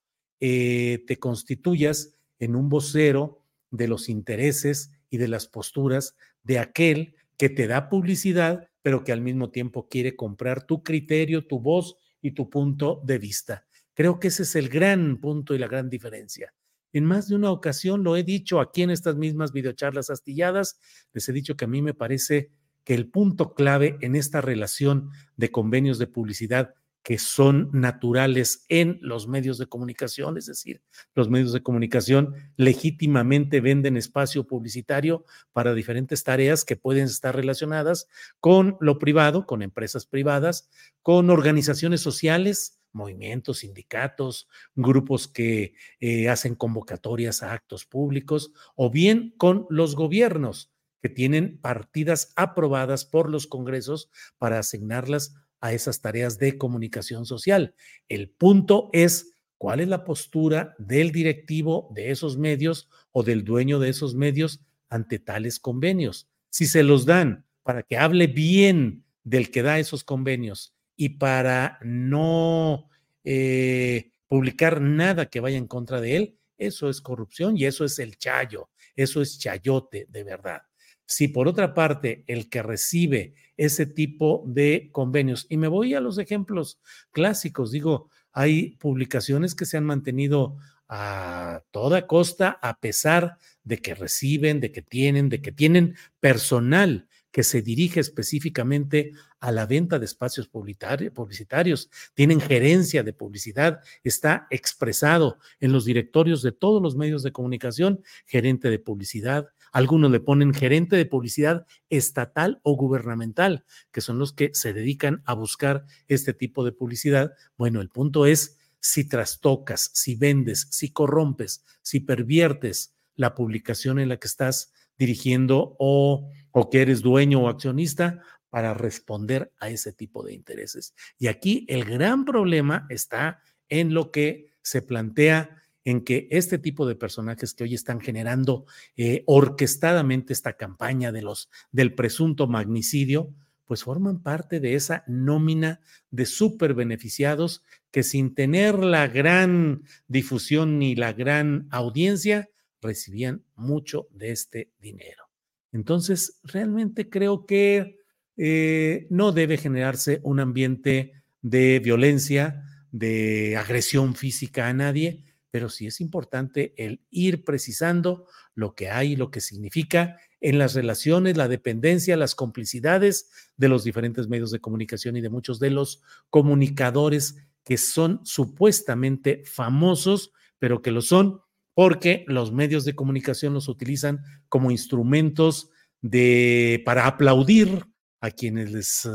eh, 0.40 1.04
te 1.06 1.18
constituyas 1.18 2.16
en 2.38 2.56
un 2.56 2.68
vocero 2.68 3.44
de 3.70 3.86
los 3.86 4.08
intereses 4.08 4.90
y 5.10 5.18
de 5.18 5.28
las 5.28 5.46
posturas 5.46 6.16
de 6.42 6.58
aquel 6.58 7.14
que 7.36 7.50
te 7.50 7.66
da 7.66 7.88
publicidad, 7.88 8.69
pero 8.82 9.04
que 9.04 9.12
al 9.12 9.20
mismo 9.20 9.50
tiempo 9.50 9.88
quiere 9.88 10.16
comprar 10.16 10.66
tu 10.66 10.82
criterio, 10.82 11.46
tu 11.46 11.60
voz 11.60 11.96
y 12.22 12.32
tu 12.32 12.48
punto 12.48 13.00
de 13.04 13.18
vista. 13.18 13.66
Creo 13.94 14.18
que 14.18 14.28
ese 14.28 14.44
es 14.44 14.56
el 14.56 14.68
gran 14.68 15.18
punto 15.20 15.54
y 15.54 15.58
la 15.58 15.68
gran 15.68 15.90
diferencia. 15.90 16.54
En 16.92 17.04
más 17.04 17.28
de 17.28 17.36
una 17.36 17.50
ocasión 17.50 18.02
lo 18.02 18.16
he 18.16 18.24
dicho 18.24 18.60
aquí 18.60 18.82
en 18.82 18.90
estas 18.90 19.16
mismas 19.16 19.52
videocharlas 19.52 20.10
astilladas, 20.10 20.78
les 21.12 21.28
he 21.28 21.32
dicho 21.32 21.56
que 21.56 21.66
a 21.66 21.68
mí 21.68 21.82
me 21.82 21.94
parece 21.94 22.50
que 22.84 22.94
el 22.94 23.08
punto 23.08 23.54
clave 23.54 23.98
en 24.00 24.16
esta 24.16 24.40
relación 24.40 25.10
de 25.36 25.50
convenios 25.50 25.98
de 25.98 26.06
publicidad 26.06 26.74
que 27.02 27.18
son 27.18 27.70
naturales 27.72 28.66
en 28.68 28.98
los 29.00 29.26
medios 29.26 29.58
de 29.58 29.66
comunicación, 29.66 30.36
es 30.36 30.46
decir, 30.46 30.82
los 31.14 31.30
medios 31.30 31.52
de 31.52 31.62
comunicación 31.62 32.34
legítimamente 32.56 33.60
venden 33.60 33.96
espacio 33.96 34.46
publicitario 34.46 35.24
para 35.52 35.74
diferentes 35.74 36.22
tareas 36.24 36.64
que 36.64 36.76
pueden 36.76 37.04
estar 37.04 37.34
relacionadas 37.34 38.08
con 38.38 38.76
lo 38.80 38.98
privado, 38.98 39.46
con 39.46 39.62
empresas 39.62 40.04
privadas, 40.04 40.68
con 41.02 41.30
organizaciones 41.30 42.02
sociales, 42.02 42.80
movimientos, 42.92 43.58
sindicatos, 43.58 44.48
grupos 44.74 45.28
que 45.28 45.74
eh, 46.00 46.28
hacen 46.28 46.54
convocatorias 46.54 47.42
a 47.42 47.52
actos 47.52 47.86
públicos, 47.86 48.52
o 48.74 48.90
bien 48.90 49.34
con 49.38 49.66
los 49.70 49.94
gobiernos 49.94 50.70
que 51.00 51.08
tienen 51.08 51.58
partidas 51.58 52.32
aprobadas 52.36 53.06
por 53.06 53.30
los 53.30 53.46
congresos 53.46 54.10
para 54.38 54.58
asignarlas 54.58 55.34
a 55.60 55.72
esas 55.72 56.00
tareas 56.00 56.38
de 56.38 56.58
comunicación 56.58 57.26
social. 57.26 57.74
El 58.08 58.30
punto 58.30 58.90
es 58.92 59.34
cuál 59.58 59.80
es 59.80 59.88
la 59.88 60.04
postura 60.04 60.74
del 60.78 61.12
directivo 61.12 61.90
de 61.94 62.10
esos 62.10 62.38
medios 62.38 62.88
o 63.12 63.22
del 63.22 63.44
dueño 63.44 63.78
de 63.78 63.90
esos 63.90 64.14
medios 64.14 64.60
ante 64.88 65.18
tales 65.18 65.60
convenios. 65.60 66.28
Si 66.48 66.66
se 66.66 66.82
los 66.82 67.04
dan 67.04 67.44
para 67.62 67.82
que 67.82 67.98
hable 67.98 68.26
bien 68.26 69.04
del 69.22 69.50
que 69.50 69.62
da 69.62 69.78
esos 69.78 70.02
convenios 70.02 70.74
y 70.96 71.10
para 71.10 71.78
no 71.82 72.88
eh, 73.24 74.12
publicar 74.28 74.80
nada 74.80 75.26
que 75.26 75.40
vaya 75.40 75.58
en 75.58 75.66
contra 75.66 76.00
de 76.00 76.16
él, 76.16 76.38
eso 76.56 76.88
es 76.88 77.00
corrupción 77.00 77.56
y 77.56 77.64
eso 77.64 77.84
es 77.84 77.98
el 77.98 78.16
chayo, 78.16 78.70
eso 78.96 79.22
es 79.22 79.38
chayote 79.38 80.06
de 80.08 80.24
verdad. 80.24 80.62
Si 81.10 81.26
por 81.26 81.48
otra 81.48 81.74
parte 81.74 82.22
el 82.28 82.48
que 82.48 82.62
recibe 82.62 83.34
ese 83.56 83.84
tipo 83.84 84.44
de 84.46 84.90
convenios, 84.92 85.44
y 85.48 85.56
me 85.56 85.66
voy 85.66 85.94
a 85.94 86.00
los 86.00 86.18
ejemplos 86.18 86.78
clásicos, 87.10 87.72
digo, 87.72 88.08
hay 88.32 88.76
publicaciones 88.76 89.56
que 89.56 89.66
se 89.66 89.76
han 89.76 89.84
mantenido 89.84 90.56
a 90.88 91.64
toda 91.72 92.06
costa 92.06 92.60
a 92.62 92.78
pesar 92.78 93.38
de 93.64 93.78
que 93.78 93.96
reciben, 93.96 94.60
de 94.60 94.70
que 94.70 94.82
tienen, 94.82 95.28
de 95.28 95.42
que 95.42 95.50
tienen 95.50 95.96
personal 96.20 97.08
que 97.32 97.42
se 97.42 97.60
dirige 97.60 97.98
específicamente 97.98 99.10
a 99.40 99.50
la 99.50 99.66
venta 99.66 99.98
de 99.98 100.04
espacios 100.04 100.46
publicitarios, 100.48 101.90
tienen 102.14 102.40
gerencia 102.40 103.02
de 103.02 103.12
publicidad, 103.12 103.80
está 104.04 104.46
expresado 104.50 105.38
en 105.58 105.72
los 105.72 105.84
directorios 105.84 106.42
de 106.42 106.52
todos 106.52 106.80
los 106.80 106.94
medios 106.94 107.24
de 107.24 107.32
comunicación, 107.32 108.02
gerente 108.26 108.70
de 108.70 108.78
publicidad, 108.78 109.48
algunos 109.72 110.10
le 110.10 110.20
ponen 110.20 110.54
gerente 110.54 110.96
de 110.96 111.06
publicidad 111.06 111.66
estatal 111.88 112.60
o 112.62 112.76
gubernamental, 112.76 113.64
que 113.92 114.00
son 114.00 114.18
los 114.18 114.32
que 114.32 114.50
se 114.52 114.72
dedican 114.72 115.22
a 115.26 115.34
buscar 115.34 115.84
este 116.08 116.34
tipo 116.34 116.64
de 116.64 116.72
publicidad. 116.72 117.32
Bueno, 117.56 117.80
el 117.80 117.88
punto 117.88 118.26
es 118.26 118.58
si 118.80 119.08
trastocas, 119.08 119.90
si 119.94 120.16
vendes, 120.16 120.68
si 120.70 120.90
corrompes, 120.90 121.64
si 121.82 122.00
perviertes 122.00 122.94
la 123.14 123.34
publicación 123.34 123.98
en 123.98 124.08
la 124.08 124.16
que 124.16 124.26
estás 124.26 124.72
dirigiendo 124.98 125.76
o, 125.78 126.30
o 126.50 126.70
que 126.70 126.82
eres 126.82 127.02
dueño 127.02 127.42
o 127.42 127.48
accionista 127.48 128.22
para 128.48 128.74
responder 128.74 129.52
a 129.58 129.70
ese 129.70 129.92
tipo 129.92 130.24
de 130.24 130.34
intereses. 130.34 130.94
Y 131.18 131.28
aquí 131.28 131.64
el 131.68 131.84
gran 131.84 132.24
problema 132.24 132.86
está 132.90 133.42
en 133.68 133.94
lo 133.94 134.10
que 134.10 134.52
se 134.62 134.82
plantea 134.82 135.59
en 135.84 136.02
que 136.02 136.28
este 136.30 136.58
tipo 136.58 136.86
de 136.86 136.94
personajes 136.94 137.54
que 137.54 137.64
hoy 137.64 137.74
están 137.74 138.00
generando 138.00 138.66
eh, 138.96 139.22
orquestadamente 139.26 140.32
esta 140.32 140.54
campaña 140.54 141.12
de 141.12 141.22
los, 141.22 141.50
del 141.72 141.94
presunto 141.94 142.46
magnicidio, 142.46 143.32
pues 143.66 143.84
forman 143.84 144.22
parte 144.22 144.58
de 144.58 144.74
esa 144.74 145.04
nómina 145.06 145.80
de 146.10 146.26
super 146.26 146.74
beneficiados 146.74 147.62
que 147.90 148.02
sin 148.02 148.34
tener 148.34 148.78
la 148.78 149.06
gran 149.06 149.82
difusión 150.08 150.78
ni 150.78 150.96
la 150.96 151.12
gran 151.12 151.68
audiencia, 151.70 152.50
recibían 152.82 153.44
mucho 153.54 154.08
de 154.10 154.32
este 154.32 154.70
dinero. 154.80 155.30
Entonces, 155.72 156.40
realmente 156.42 157.08
creo 157.08 157.46
que 157.46 158.00
eh, 158.36 159.06
no 159.10 159.32
debe 159.32 159.56
generarse 159.56 160.20
un 160.24 160.40
ambiente 160.40 161.12
de 161.42 161.78
violencia, 161.78 162.64
de 162.90 163.56
agresión 163.56 164.14
física 164.14 164.68
a 164.68 164.72
nadie, 164.72 165.24
pero 165.50 165.68
sí 165.68 165.86
es 165.86 166.00
importante 166.00 166.74
el 166.76 167.02
ir 167.10 167.44
precisando 167.44 168.26
lo 168.54 168.74
que 168.74 168.90
hay, 168.90 169.16
lo 169.16 169.30
que 169.30 169.40
significa 169.40 170.16
en 170.40 170.58
las 170.58 170.74
relaciones, 170.74 171.36
la 171.36 171.48
dependencia, 171.48 172.16
las 172.16 172.34
complicidades 172.34 173.30
de 173.56 173.68
los 173.68 173.84
diferentes 173.84 174.28
medios 174.28 174.50
de 174.50 174.60
comunicación 174.60 175.16
y 175.16 175.20
de 175.20 175.28
muchos 175.28 175.58
de 175.58 175.70
los 175.70 176.02
comunicadores 176.30 177.36
que 177.64 177.76
son 177.76 178.20
supuestamente 178.24 179.42
famosos, 179.44 180.32
pero 180.58 180.82
que 180.82 180.90
lo 180.90 181.02
son 181.02 181.40
porque 181.74 182.24
los 182.26 182.52
medios 182.52 182.84
de 182.84 182.94
comunicación 182.94 183.54
los 183.54 183.68
utilizan 183.68 184.22
como 184.48 184.70
instrumentos 184.70 185.70
de 186.02 186.82
para 186.84 187.06
aplaudir 187.06 187.86
a 188.20 188.30
quienes 188.30 188.72
les 188.72 189.04
eh, 189.06 189.08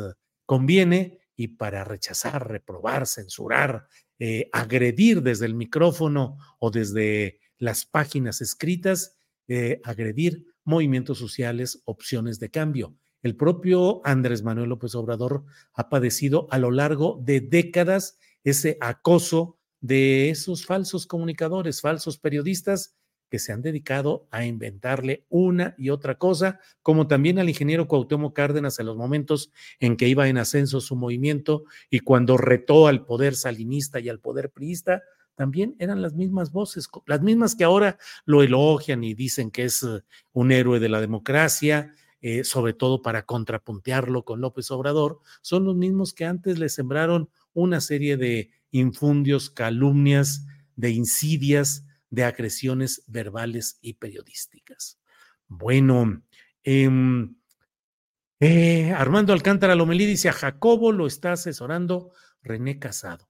conviene 0.46 1.20
y 1.36 1.50
para 1.50 1.84
rechazar, 1.84 2.48
reprobar, 2.48 3.08
censurar, 3.08 3.88
eh, 4.20 4.50
agredir 4.54 5.22
desde 5.22 5.46
el 5.46 5.56
micrófono 5.56 6.38
o 6.60 6.72
desde 6.72 7.40
las 7.58 7.86
páginas 7.86 8.42
escritas, 8.42 9.18
eh, 9.48 9.82
agredir 9.84 10.46
movimientos 10.64 11.18
sociales, 11.18 11.82
opciones 11.86 12.40
de 12.40 12.50
cambio. 12.50 12.96
El 13.22 13.36
propio 13.36 14.02
Andrés 14.06 14.44
Manuel 14.44 14.70
López 14.70 14.96
Obrador 14.96 15.46
ha 15.74 15.90
padecido 15.90 16.48
a 16.52 16.60
lo 16.60 16.72
largo 16.72 17.20
de 17.24 17.42
décadas 17.42 18.18
ese 18.44 18.78
acoso 18.82 19.58
de 19.82 20.30
esos 20.30 20.66
falsos 20.66 21.08
comunicadores, 21.08 21.82
falsos 21.82 22.18
periodistas 22.18 22.96
que 23.30 23.40
se 23.40 23.52
han 23.52 23.62
dedicado 23.62 24.28
a 24.32 24.46
inventarle 24.46 25.26
una 25.30 25.76
y 25.78 25.90
otra 25.90 26.18
cosa, 26.18 26.60
como 26.82 27.08
también 27.08 27.40
al 27.40 27.50
ingeniero 27.50 27.88
Cuauhtémoc 27.88 28.36
Cárdenas 28.36 28.80
en 28.80 28.86
los 28.86 28.98
momentos 28.98 29.52
en 29.80 29.98
que 29.98 30.08
iba 30.08 30.28
en 30.28 30.38
ascenso 30.38 30.82
su 30.82 30.96
movimiento 30.96 31.64
y 31.90 32.00
cuando 32.00 32.38
retó 32.38 32.88
al 32.88 33.06
poder 33.06 33.36
salinista 33.36 34.00
y 34.00 34.10
al 34.10 34.20
poder 34.20 34.52
priista, 34.52 35.02
también 35.36 35.76
eran 35.80 36.02
las 36.02 36.14
mismas 36.14 36.52
voces, 36.52 36.88
las 37.06 37.22
mismas 37.22 37.56
que 37.56 37.66
ahora 37.66 37.98
lo 38.26 38.42
elogian 38.42 39.04
y 39.04 39.14
dicen 39.14 39.52
que 39.52 39.66
es 39.66 39.84
eh, 39.84 40.02
un 40.32 40.52
héroe 40.52 40.80
de 40.80 40.90
la 40.90 41.02
democracia, 41.02 41.94
eh, 42.22 42.44
sobre 42.44 42.74
todo 42.74 43.02
para 43.02 43.26
contrapuntearlo 43.26 44.24
con 44.24 44.42
López 44.42 44.72
Obrador, 44.72 45.20
son 45.42 45.66
los 45.66 45.76
mismos 45.76 46.14
que 46.14 46.26
antes 46.26 46.58
le 46.58 46.70
sembraron 46.70 47.30
una 47.54 47.82
serie 47.82 48.18
de 48.18 48.50
infundios, 48.72 49.50
calumnias, 49.50 50.46
de 50.76 50.92
insidias, 50.92 51.86
de 52.16 52.24
agresiones 52.24 53.04
verbales 53.08 53.78
y 53.82 53.96
periodísticas. 53.96 54.98
Bueno, 55.48 56.24
em, 56.64 57.36
eh, 58.40 58.94
Armando 58.94 59.34
Alcántara 59.34 59.76
Lomelí 59.76 60.06
dice 60.06 60.30
a 60.30 60.34
Jacobo 60.34 60.94
lo 60.94 61.08
está 61.08 61.34
asesorando 61.34 62.14
René 62.42 62.80
Casado. 62.80 63.30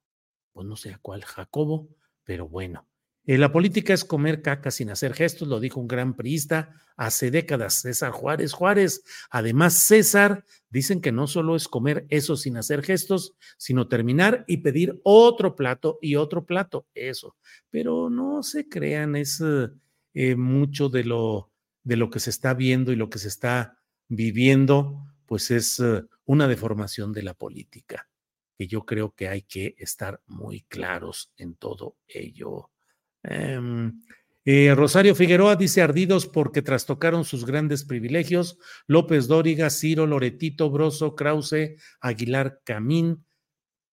Pues 0.54 0.68
no 0.68 0.76
sé 0.76 0.94
a 0.94 1.00
cuál 1.00 1.26
Jacobo, 1.26 1.90
pero 2.24 2.48
bueno. 2.48 2.88
Eh, 3.28 3.38
la 3.38 3.52
política 3.52 3.94
es 3.94 4.06
comer 4.06 4.42
caca 4.42 4.70
sin 4.70 4.90
hacer 4.92 5.14
gestos, 5.14 5.48
lo 5.48 5.60
dijo 5.60 5.80
un 5.80 5.88
gran 5.88 6.16
priista 6.16 6.76
hace 6.96 7.32
décadas, 7.32 7.82
César 7.82 8.12
Juárez 8.12 8.54
Juárez. 8.54 9.04
Además, 9.30 9.74
César, 9.74 10.46
dicen 10.70 11.02
que 11.02 11.12
no 11.12 11.28
solo 11.28 11.56
es 11.56 11.68
comer 11.68 12.06
eso 12.10 12.38
sin 12.38 12.58
hacer 12.58 12.84
gestos, 12.84 13.34
sino 13.58 13.88
terminar 13.88 14.46
y 14.48 14.58
pedir 14.58 15.00
otro 15.04 15.56
plato 15.56 16.00
y 16.02 16.16
otro 16.16 16.46
plato, 16.46 16.86
eso. 16.94 17.36
Pero 17.70 18.10
no 18.10 18.44
se 18.44 18.70
crean, 18.70 19.16
es 19.16 19.42
eh, 20.14 20.36
mucho 20.36 20.90
de 20.90 21.04
lo, 21.04 21.52
de 21.84 21.98
lo 21.98 22.10
que 22.10 22.20
se 22.20 22.30
está 22.30 22.54
viendo 22.54 22.92
y 22.92 22.96
lo 22.96 23.10
que 23.10 23.20
se 23.20 23.28
está 23.28 23.80
viviendo, 24.08 25.04
pues 25.26 25.52
es 25.52 25.80
eh, 25.80 26.04
una 26.26 26.48
deformación 26.48 27.12
de 27.12 27.24
la 27.24 27.34
política, 27.34 28.08
que 28.58 28.68
yo 28.68 28.86
creo 28.86 29.14
que 29.14 29.28
hay 29.28 29.42
que 29.42 29.76
estar 29.78 30.22
muy 30.28 30.62
claros 30.62 31.32
en 31.38 31.56
todo 31.56 31.98
ello. 32.08 32.70
Em, 33.28 34.02
eh, 34.46 34.74
Rosario 34.76 35.16
Figueroa 35.16 35.56
dice 35.56 35.82
ardidos 35.82 36.28
porque 36.28 36.62
trastocaron 36.62 37.26
sus 37.26 37.46
grandes 37.46 37.84
privilegios. 37.84 38.60
López 38.88 39.28
Dóriga, 39.28 39.70
Ciro, 39.70 40.06
Loretito, 40.06 40.70
Broso, 40.70 41.16
Krause, 41.16 41.76
Aguilar, 42.00 42.62
Camín, 42.64 43.26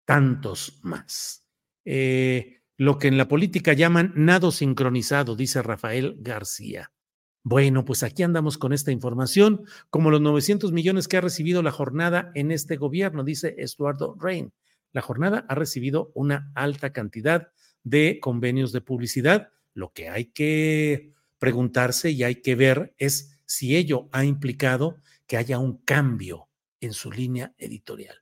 tantos 0.04 0.78
más. 0.82 1.46
Eh, 1.84 2.60
lo 2.76 2.98
que 2.98 3.08
en 3.08 3.16
la 3.16 3.28
política 3.28 3.72
llaman 3.72 4.12
nado 4.14 4.50
sincronizado, 4.50 5.36
dice 5.36 5.62
Rafael 5.62 6.16
García. 6.18 6.92
Bueno, 7.44 7.84
pues 7.84 8.02
aquí 8.02 8.22
andamos 8.22 8.56
con 8.56 8.72
esta 8.72 8.92
información, 8.92 9.64
como 9.90 10.10
los 10.10 10.20
900 10.20 10.70
millones 10.72 11.08
que 11.08 11.16
ha 11.16 11.20
recibido 11.20 11.62
la 11.62 11.72
jornada 11.72 12.30
en 12.34 12.52
este 12.52 12.76
gobierno, 12.76 13.24
dice 13.24 13.54
Estuardo 13.58 14.16
Rein. 14.20 14.52
La 14.92 15.00
jornada 15.00 15.44
ha 15.48 15.54
recibido 15.54 16.12
una 16.14 16.52
alta 16.54 16.92
cantidad 16.92 17.48
de 17.84 18.18
convenios 18.20 18.72
de 18.72 18.80
publicidad. 18.80 19.50
Lo 19.74 19.92
que 19.92 20.08
hay 20.08 20.26
que 20.26 21.12
preguntarse 21.38 22.10
y 22.10 22.22
hay 22.22 22.36
que 22.36 22.54
ver 22.54 22.94
es 22.98 23.40
si 23.46 23.76
ello 23.76 24.08
ha 24.12 24.24
implicado 24.24 24.96
que 25.26 25.36
haya 25.36 25.58
un 25.58 25.78
cambio 25.78 26.48
en 26.80 26.92
su 26.92 27.10
línea 27.10 27.54
editorial. 27.58 28.16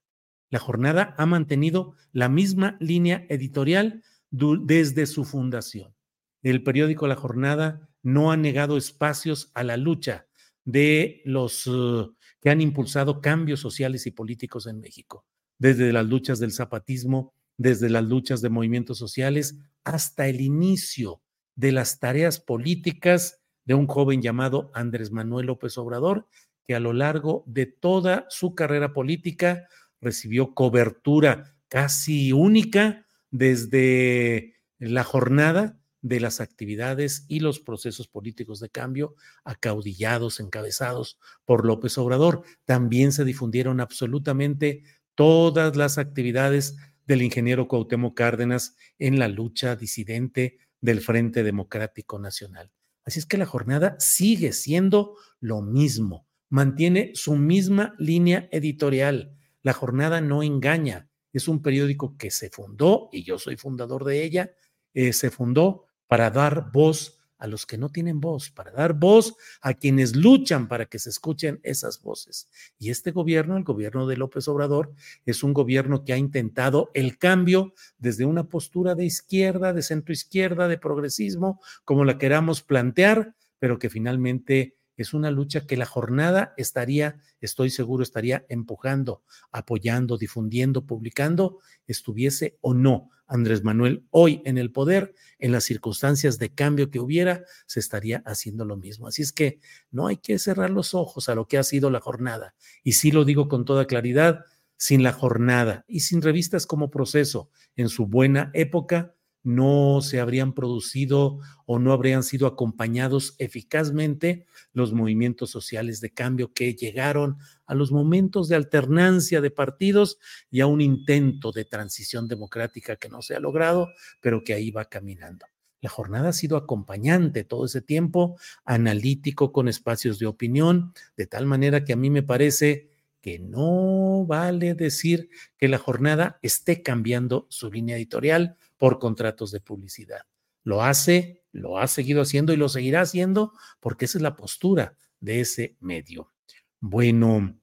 La 0.51 0.59
jornada 0.59 1.15
ha 1.17 1.27
mantenido 1.27 1.95
la 2.13 2.29
misma 2.29 2.77
línea 2.81 3.25
editorial 3.29 4.03
desde 4.31 5.07
su 5.07 5.25
fundación. 5.25 5.95
El 6.43 6.63
periódico 6.63 7.07
La 7.07 7.17
Jornada 7.17 7.89
no 8.03 8.33
ha 8.33 8.37
negado 8.37 8.77
espacios 8.77 9.51
a 9.55 9.63
la 9.63 9.77
lucha 9.77 10.27
de 10.65 11.23
los 11.25 11.67
uh, 11.67 12.15
que 12.41 12.51
han 12.51 12.61
impulsado 12.61 13.21
cambios 13.21 13.61
sociales 13.61 14.07
y 14.07 14.11
políticos 14.11 14.67
en 14.67 14.81
México, 14.81 15.27
desde 15.59 15.93
las 15.93 16.07
luchas 16.07 16.39
del 16.39 16.53
zapatismo 16.53 17.35
desde 17.61 17.91
las 17.91 18.05
luchas 18.05 18.41
de 18.41 18.49
movimientos 18.49 18.97
sociales 18.97 19.59
hasta 19.85 20.27
el 20.29 20.41
inicio 20.41 21.21
de 21.57 21.73
las 21.73 22.01
tareas 22.01 22.41
políticas 22.41 23.43
de 23.67 23.75
un 23.75 23.87
joven 23.87 24.23
llamado 24.23 24.71
Andrés 24.73 25.11
Manuel 25.11 25.49
López 25.49 25.77
Obrador, 25.77 26.27
que 26.67 26.75
a 26.75 26.81
lo 26.81 26.95
largo 26.95 27.45
de 27.47 27.67
toda 27.67 28.25
su 28.31 28.55
carrera 28.55 28.95
política 28.95 29.69
recibió 30.01 30.55
cobertura 30.55 31.55
casi 31.69 32.33
única 32.33 33.07
desde 33.31 34.55
la 34.79 35.05
jornada 35.05 35.79
de 36.01 36.19
las 36.19 36.41
actividades 36.41 37.27
y 37.29 37.41
los 37.41 37.61
procesos 37.61 38.09
políticos 38.09 38.61
de 38.61 38.71
cambio 38.71 39.17
acaudillados, 39.45 40.41
encabezados 40.41 41.19
por 41.45 41.67
López 41.67 41.99
Obrador. 41.99 42.43
También 42.65 43.13
se 43.13 43.27
difundieron 43.27 43.83
absolutamente 43.83 44.83
todas 45.15 45.77
las 45.77 45.99
actividades 45.99 46.79
del 47.11 47.23
ingeniero 47.23 47.67
Cuauhtémoc 47.67 48.17
Cárdenas 48.17 48.77
en 49.01 49.19
la 49.19 49.27
lucha 49.27 49.75
disidente 49.75 50.59
del 50.81 51.01
Frente 51.01 51.43
Democrático 51.43 52.21
Nacional. 52.21 52.71
Así 53.05 53.19
es 53.19 53.27
que 53.27 53.37
la 53.37 53.47
jornada 53.47 53.97
sigue 53.99 54.53
siendo 54.53 55.17
lo 55.41 55.61
mismo, 55.61 56.29
mantiene 56.51 57.11
su 57.15 57.35
misma 57.35 57.97
línea 57.99 58.49
editorial. 58.53 59.37
La 59.63 59.73
jornada 59.73 60.21
no 60.21 60.45
engaña, 60.45 61.11
es 61.33 61.49
un 61.49 61.63
periódico 61.63 62.17
que 62.17 62.31
se 62.31 62.49
fundó, 62.49 63.09
y 63.11 63.25
yo 63.25 63.39
soy 63.39 63.57
fundador 63.57 64.05
de 64.05 64.23
ella, 64.23 64.53
eh, 64.95 65.13
se 65.13 65.33
fundó 65.33 65.87
para 66.07 66.31
dar 66.31 66.71
voz 66.73 67.20
a 67.41 67.47
los 67.47 67.67
que 67.67 67.79
no 67.79 67.89
tienen 67.89 68.21
voz, 68.21 68.51
para 68.51 68.71
dar 68.71 68.95
voz 68.95 69.35
a 69.61 69.75
quienes 69.75 70.15
luchan 70.15 70.69
para 70.69 70.87
que 70.87 70.99
se 70.99 71.11
escuchen 71.11 71.59
esas 71.63 72.03
voces. 72.03 72.49
Y 72.79 72.91
este 72.91 73.11
gobierno, 73.11 73.57
el 73.57 73.65
gobierno 73.65 74.07
de 74.07 74.17
López 74.17 74.47
Obrador, 74.47 74.93
es 75.27 75.43
un 75.43 75.53
gobierno 75.53 76.05
que 76.05 76.13
ha 76.13 76.19
intentado 76.19 76.91
el 76.95 77.19
cambio 77.19 77.75
desde 77.99 78.27
una 78.27 78.45
postura 78.45 78.95
de 78.95 79.07
izquierda, 79.07 79.73
de 79.73 79.83
centro 79.83 80.13
izquierda, 80.13 80.69
de 80.69 80.79
progresismo, 80.79 81.61
como 81.85 82.05
la 82.05 82.19
queramos 82.19 82.63
plantear, 82.63 83.35
pero 83.59 83.79
que 83.79 83.91
finalmente 83.91 84.77
es 85.03 85.15
una 85.15 85.31
lucha 85.31 85.67
que 85.67 85.77
la 85.77 85.87
jornada 85.87 86.55
estaría, 86.57 87.21
estoy 87.41 87.71
seguro, 87.71 88.03
estaría 88.03 88.45
empujando, 88.49 89.23
apoyando, 89.51 90.19
difundiendo, 90.19 90.87
publicando, 90.87 91.59
estuviese 91.87 92.59
o 92.61 92.75
no 92.75 93.11
Andrés 93.31 93.63
Manuel 93.63 94.05
hoy 94.11 94.43
en 94.45 94.59
el 94.59 94.73
poder, 94.73 95.15
en 95.39 95.53
las 95.53 95.65
circunstancias 95.65 96.39
de 96.39 96.53
cambio 96.53 96.91
que 96.91 96.99
hubiera, 96.99 97.45
se 97.67 97.79
estaría 97.79 98.23
haciendo 98.27 98.65
lo 98.65 98.77
mismo. 98.77 99.07
Así 99.07 99.23
es 99.23 99.33
que 99.33 99.61
no 99.93 100.09
hay 100.09 100.17
que 100.17 100.39
cerrar 100.39 100.71
los 100.71 100.95
ojos 100.95 101.29
a 101.29 101.37
lo 101.37 101.47
que 101.47 101.57
ha 101.57 101.63
sido 101.63 101.91
la 101.91 102.01
jornada. 102.01 102.55
Y 102.83 102.93
sí 102.93 103.13
lo 103.13 103.25
digo 103.25 103.49
con 103.49 103.65
toda 103.65 103.87
claridad, 103.87 104.45
sin 104.77 105.03
la 105.03 105.13
jornada 105.13 105.85
y 105.87 106.01
sin 106.01 106.23
revistas 106.23 106.67
como 106.67 106.91
proceso 106.91 107.51
en 107.77 107.89
su 107.89 108.07
buena 108.07 108.51
época, 108.53 109.15
no 109.43 110.01
se 110.03 110.21
habrían 110.21 110.53
producido 110.53 111.39
o 111.67 111.79
no 111.79 111.93
habrían 111.93 112.23
sido 112.23 112.47
acompañados 112.47 113.35
eficazmente 113.39 114.47
los 114.73 114.93
movimientos 114.93 115.51
sociales 115.51 116.01
de 116.01 116.13
cambio 116.13 116.53
que 116.53 116.75
llegaron 116.75 117.39
a 117.67 117.75
los 117.75 117.93
momentos 117.93 118.49
de 118.49 118.57
alternancia 118.57 119.41
de 119.41 119.51
partidos 119.51 120.19
y 120.51 120.61
a 120.61 120.67
un 120.67 120.81
intento 120.81 121.53
de 121.53 121.65
transición 121.65 122.29
democrática 122.29 122.97
que 122.97 123.09
no 123.09 123.23
se 123.23 123.35
ha 123.35 123.41
logrado, 123.41 123.89
pero 124.21 124.45
que 124.45 124.55
ahí 124.55 124.71
va 124.71 124.85
caminando. 124.85 125.47
La 125.81 125.89
jornada 125.89 126.29
ha 126.29 126.33
sido 126.35 126.59
acompañante 126.59 127.43
todo 127.45 127.65
ese 127.65 127.81
tiempo, 127.81 128.39
analítico, 128.65 129.51
con 129.51 129.67
espacios 129.67 130.19
de 130.19 130.27
opinión, 130.27 130.93
de 131.17 131.27
tal 131.27 131.47
manera 131.47 131.85
que 131.85 131.95
a 131.95 131.97
mí 131.97 132.11
me 132.11 132.23
parece 132.23 132.91
que 133.23 133.39
no 133.39 134.25
vale 134.27 134.75
decir 134.75 135.31
que 135.59 135.69
la 135.69 135.79
jornada 135.79 136.39
esté 136.43 136.83
cambiando 136.83 137.47
su 137.51 137.71
línea 137.71 137.97
editorial 137.97 138.57
por 138.81 138.99
contratos 138.99 139.53
de 139.53 139.61
publicidad. 139.61 140.23
Lo 140.65 140.83
hace, 140.83 141.45
lo 141.53 141.77
ha 141.77 141.87
seguido 141.87 142.23
haciendo 142.23 142.55
y 142.55 142.57
lo 142.57 142.71
seguirá 142.71 143.03
haciendo 143.03 143.53
porque 143.79 144.07
esa 144.07 144.17
es 144.17 144.23
la 144.23 144.37
postura 144.37 144.97
de 145.21 145.41
ese 145.41 145.77
medio. 145.81 146.33
Bueno, 146.81 147.61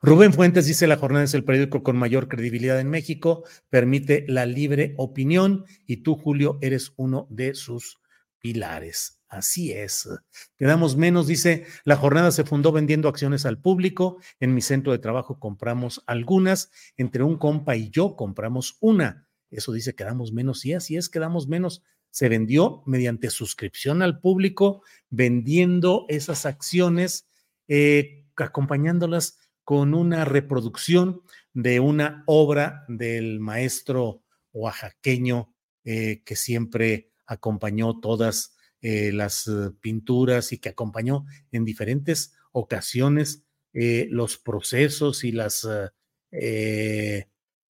Rubén 0.00 0.32
Fuentes 0.32 0.64
dice, 0.64 0.86
la 0.86 0.96
jornada 0.96 1.26
es 1.26 1.34
el 1.34 1.44
periódico 1.44 1.82
con 1.82 1.98
mayor 1.98 2.28
credibilidad 2.28 2.80
en 2.80 2.88
México, 2.88 3.44
permite 3.68 4.24
la 4.26 4.46
libre 4.46 4.94
opinión 4.96 5.66
y 5.86 5.98
tú, 5.98 6.16
Julio, 6.16 6.58
eres 6.62 6.94
uno 6.96 7.26
de 7.28 7.54
sus 7.54 7.98
pilares. 8.38 9.20
Así 9.28 9.72
es. 9.72 10.08
Quedamos 10.56 10.96
menos, 10.96 11.26
dice, 11.26 11.66
la 11.84 11.96
jornada 11.96 12.30
se 12.30 12.44
fundó 12.44 12.72
vendiendo 12.72 13.10
acciones 13.10 13.44
al 13.44 13.60
público. 13.60 14.16
En 14.40 14.54
mi 14.54 14.62
centro 14.62 14.92
de 14.92 14.98
trabajo 14.98 15.38
compramos 15.38 16.02
algunas, 16.06 16.70
entre 16.96 17.22
un 17.22 17.36
compa 17.36 17.76
y 17.76 17.90
yo 17.90 18.16
compramos 18.16 18.78
una. 18.80 19.27
Eso 19.50 19.72
dice 19.72 19.94
que 19.94 20.04
damos 20.04 20.32
menos 20.32 20.64
y 20.64 20.74
así 20.74 20.96
es 20.96 21.08
que 21.08 21.18
damos 21.18 21.48
menos. 21.48 21.82
Se 22.10 22.28
vendió 22.28 22.82
mediante 22.86 23.30
suscripción 23.30 24.02
al 24.02 24.20
público, 24.20 24.82
vendiendo 25.10 26.06
esas 26.08 26.46
acciones, 26.46 27.28
eh, 27.66 28.24
acompañándolas 28.36 29.38
con 29.64 29.94
una 29.94 30.24
reproducción 30.24 31.22
de 31.52 31.80
una 31.80 32.24
obra 32.26 32.84
del 32.88 33.40
maestro 33.40 34.22
oaxaqueño 34.52 35.54
eh, 35.84 36.22
que 36.24 36.36
siempre 36.36 37.10
acompañó 37.26 38.00
todas 38.00 38.54
eh, 38.80 39.12
las 39.12 39.50
pinturas 39.80 40.52
y 40.52 40.58
que 40.58 40.70
acompañó 40.70 41.26
en 41.52 41.64
diferentes 41.64 42.34
ocasiones 42.52 43.44
los 43.72 44.38
procesos 44.38 45.22
y 45.22 45.30
las 45.30 45.68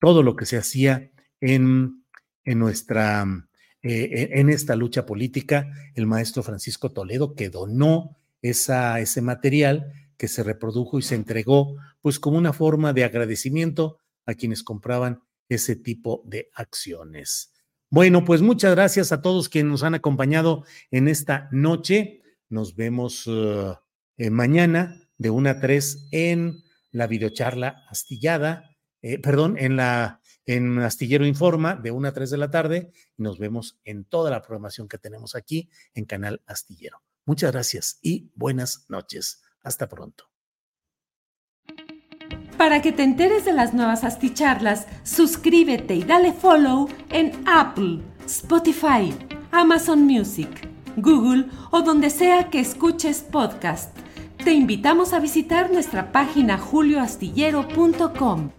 todo 0.00 0.22
lo 0.22 0.36
que 0.36 0.46
se 0.46 0.56
hacía 0.56 1.10
en, 1.40 2.05
en 2.44 2.59
nuestra, 2.59 3.27
eh, 3.83 4.31
en 4.33 4.48
esta 4.48 4.77
lucha 4.77 5.07
política, 5.07 5.70
el 5.94 6.07
maestro 6.07 6.42
Francisco 6.42 6.90
Toledo, 6.90 7.35
que 7.35 7.51
donó 7.51 8.16
esa, 8.42 9.01
ese 9.01 9.22
material 9.22 9.92
que 10.16 10.29
se 10.29 10.42
reprodujo 10.42 10.98
y 10.98 11.03
se 11.03 11.14
entregó, 11.14 11.77
pues 12.01 12.18
como 12.18 12.38
una 12.38 12.53
forma 12.53 12.92
de 12.92 13.05
agradecimiento 13.05 13.98
a 14.27 14.35
quienes 14.35 14.62
compraban 14.62 15.22
ese 15.48 15.77
tipo 15.77 16.22
de 16.27 16.51
acciones. 16.55 17.53
Bueno, 17.90 18.24
pues 18.24 18.42
muchas 18.42 18.74
gracias 18.74 19.12
a 19.12 19.22
todos 19.22 19.48
quienes 19.48 19.70
nos 19.70 19.83
han 19.83 19.94
acompañado 19.94 20.64
en 20.90 21.09
esta 21.09 21.48
noche. 21.53 22.22
Nos 22.51 22.77
vemos 22.77 23.27
uh, 23.27 23.77
mañana 24.31 25.09
de 25.16 25.31
1 25.31 25.48
a 25.48 25.61
3 25.61 26.09
en 26.11 26.62
la 26.90 27.07
videocharla 27.07 27.85
astillada 27.88 28.68
eh, 29.03 29.18
perdón, 29.18 29.57
en 29.59 29.77
la 29.77 30.20
en 30.48 30.78
Astillero 30.78 31.26
Informa 31.26 31.76
de 31.76 31.90
1 31.90 32.08
a 32.08 32.12
3 32.12 32.30
de 32.30 32.38
la 32.38 32.50
tarde 32.50 32.90
y 33.18 33.22
nos 33.22 33.38
vemos 33.38 33.78
en 33.84 34.04
toda 34.04 34.30
la 34.30 34.40
programación 34.40 34.88
que 34.88 34.96
tenemos 34.96 35.34
aquí 35.34 35.68
en 35.94 36.06
Canal 36.06 36.40
Astillero. 36.46 37.02
Muchas 37.26 37.52
gracias 37.52 37.98
y 38.00 38.30
buenas 38.34 38.87
noches. 38.88 39.42
Hasta 39.62 39.88
pronto. 39.88 40.24
Para 42.56 42.80
que 42.80 42.92
te 42.92 43.02
enteres 43.02 43.44
de 43.44 43.52
las 43.52 43.74
nuevas 43.74 44.04
asticharlas, 44.04 44.87
suscríbete 45.04 45.94
y 45.94 46.02
dale 46.02 46.32
follow 46.32 46.88
en 47.11 47.32
Apple, 47.46 48.00
Spotify, 48.24 49.14
Amazon 49.52 50.06
Music, 50.06 50.48
Google 50.96 51.44
o 51.70 51.82
donde 51.82 52.08
sea 52.08 52.48
que 52.48 52.61
escuches 52.61 53.20
podcast. 53.20 53.94
Te 54.42 54.52
invitamos 54.52 55.12
a 55.12 55.20
visitar 55.20 55.70
nuestra 55.70 56.11
página 56.11 56.56
julioastillero.com. 56.56 58.57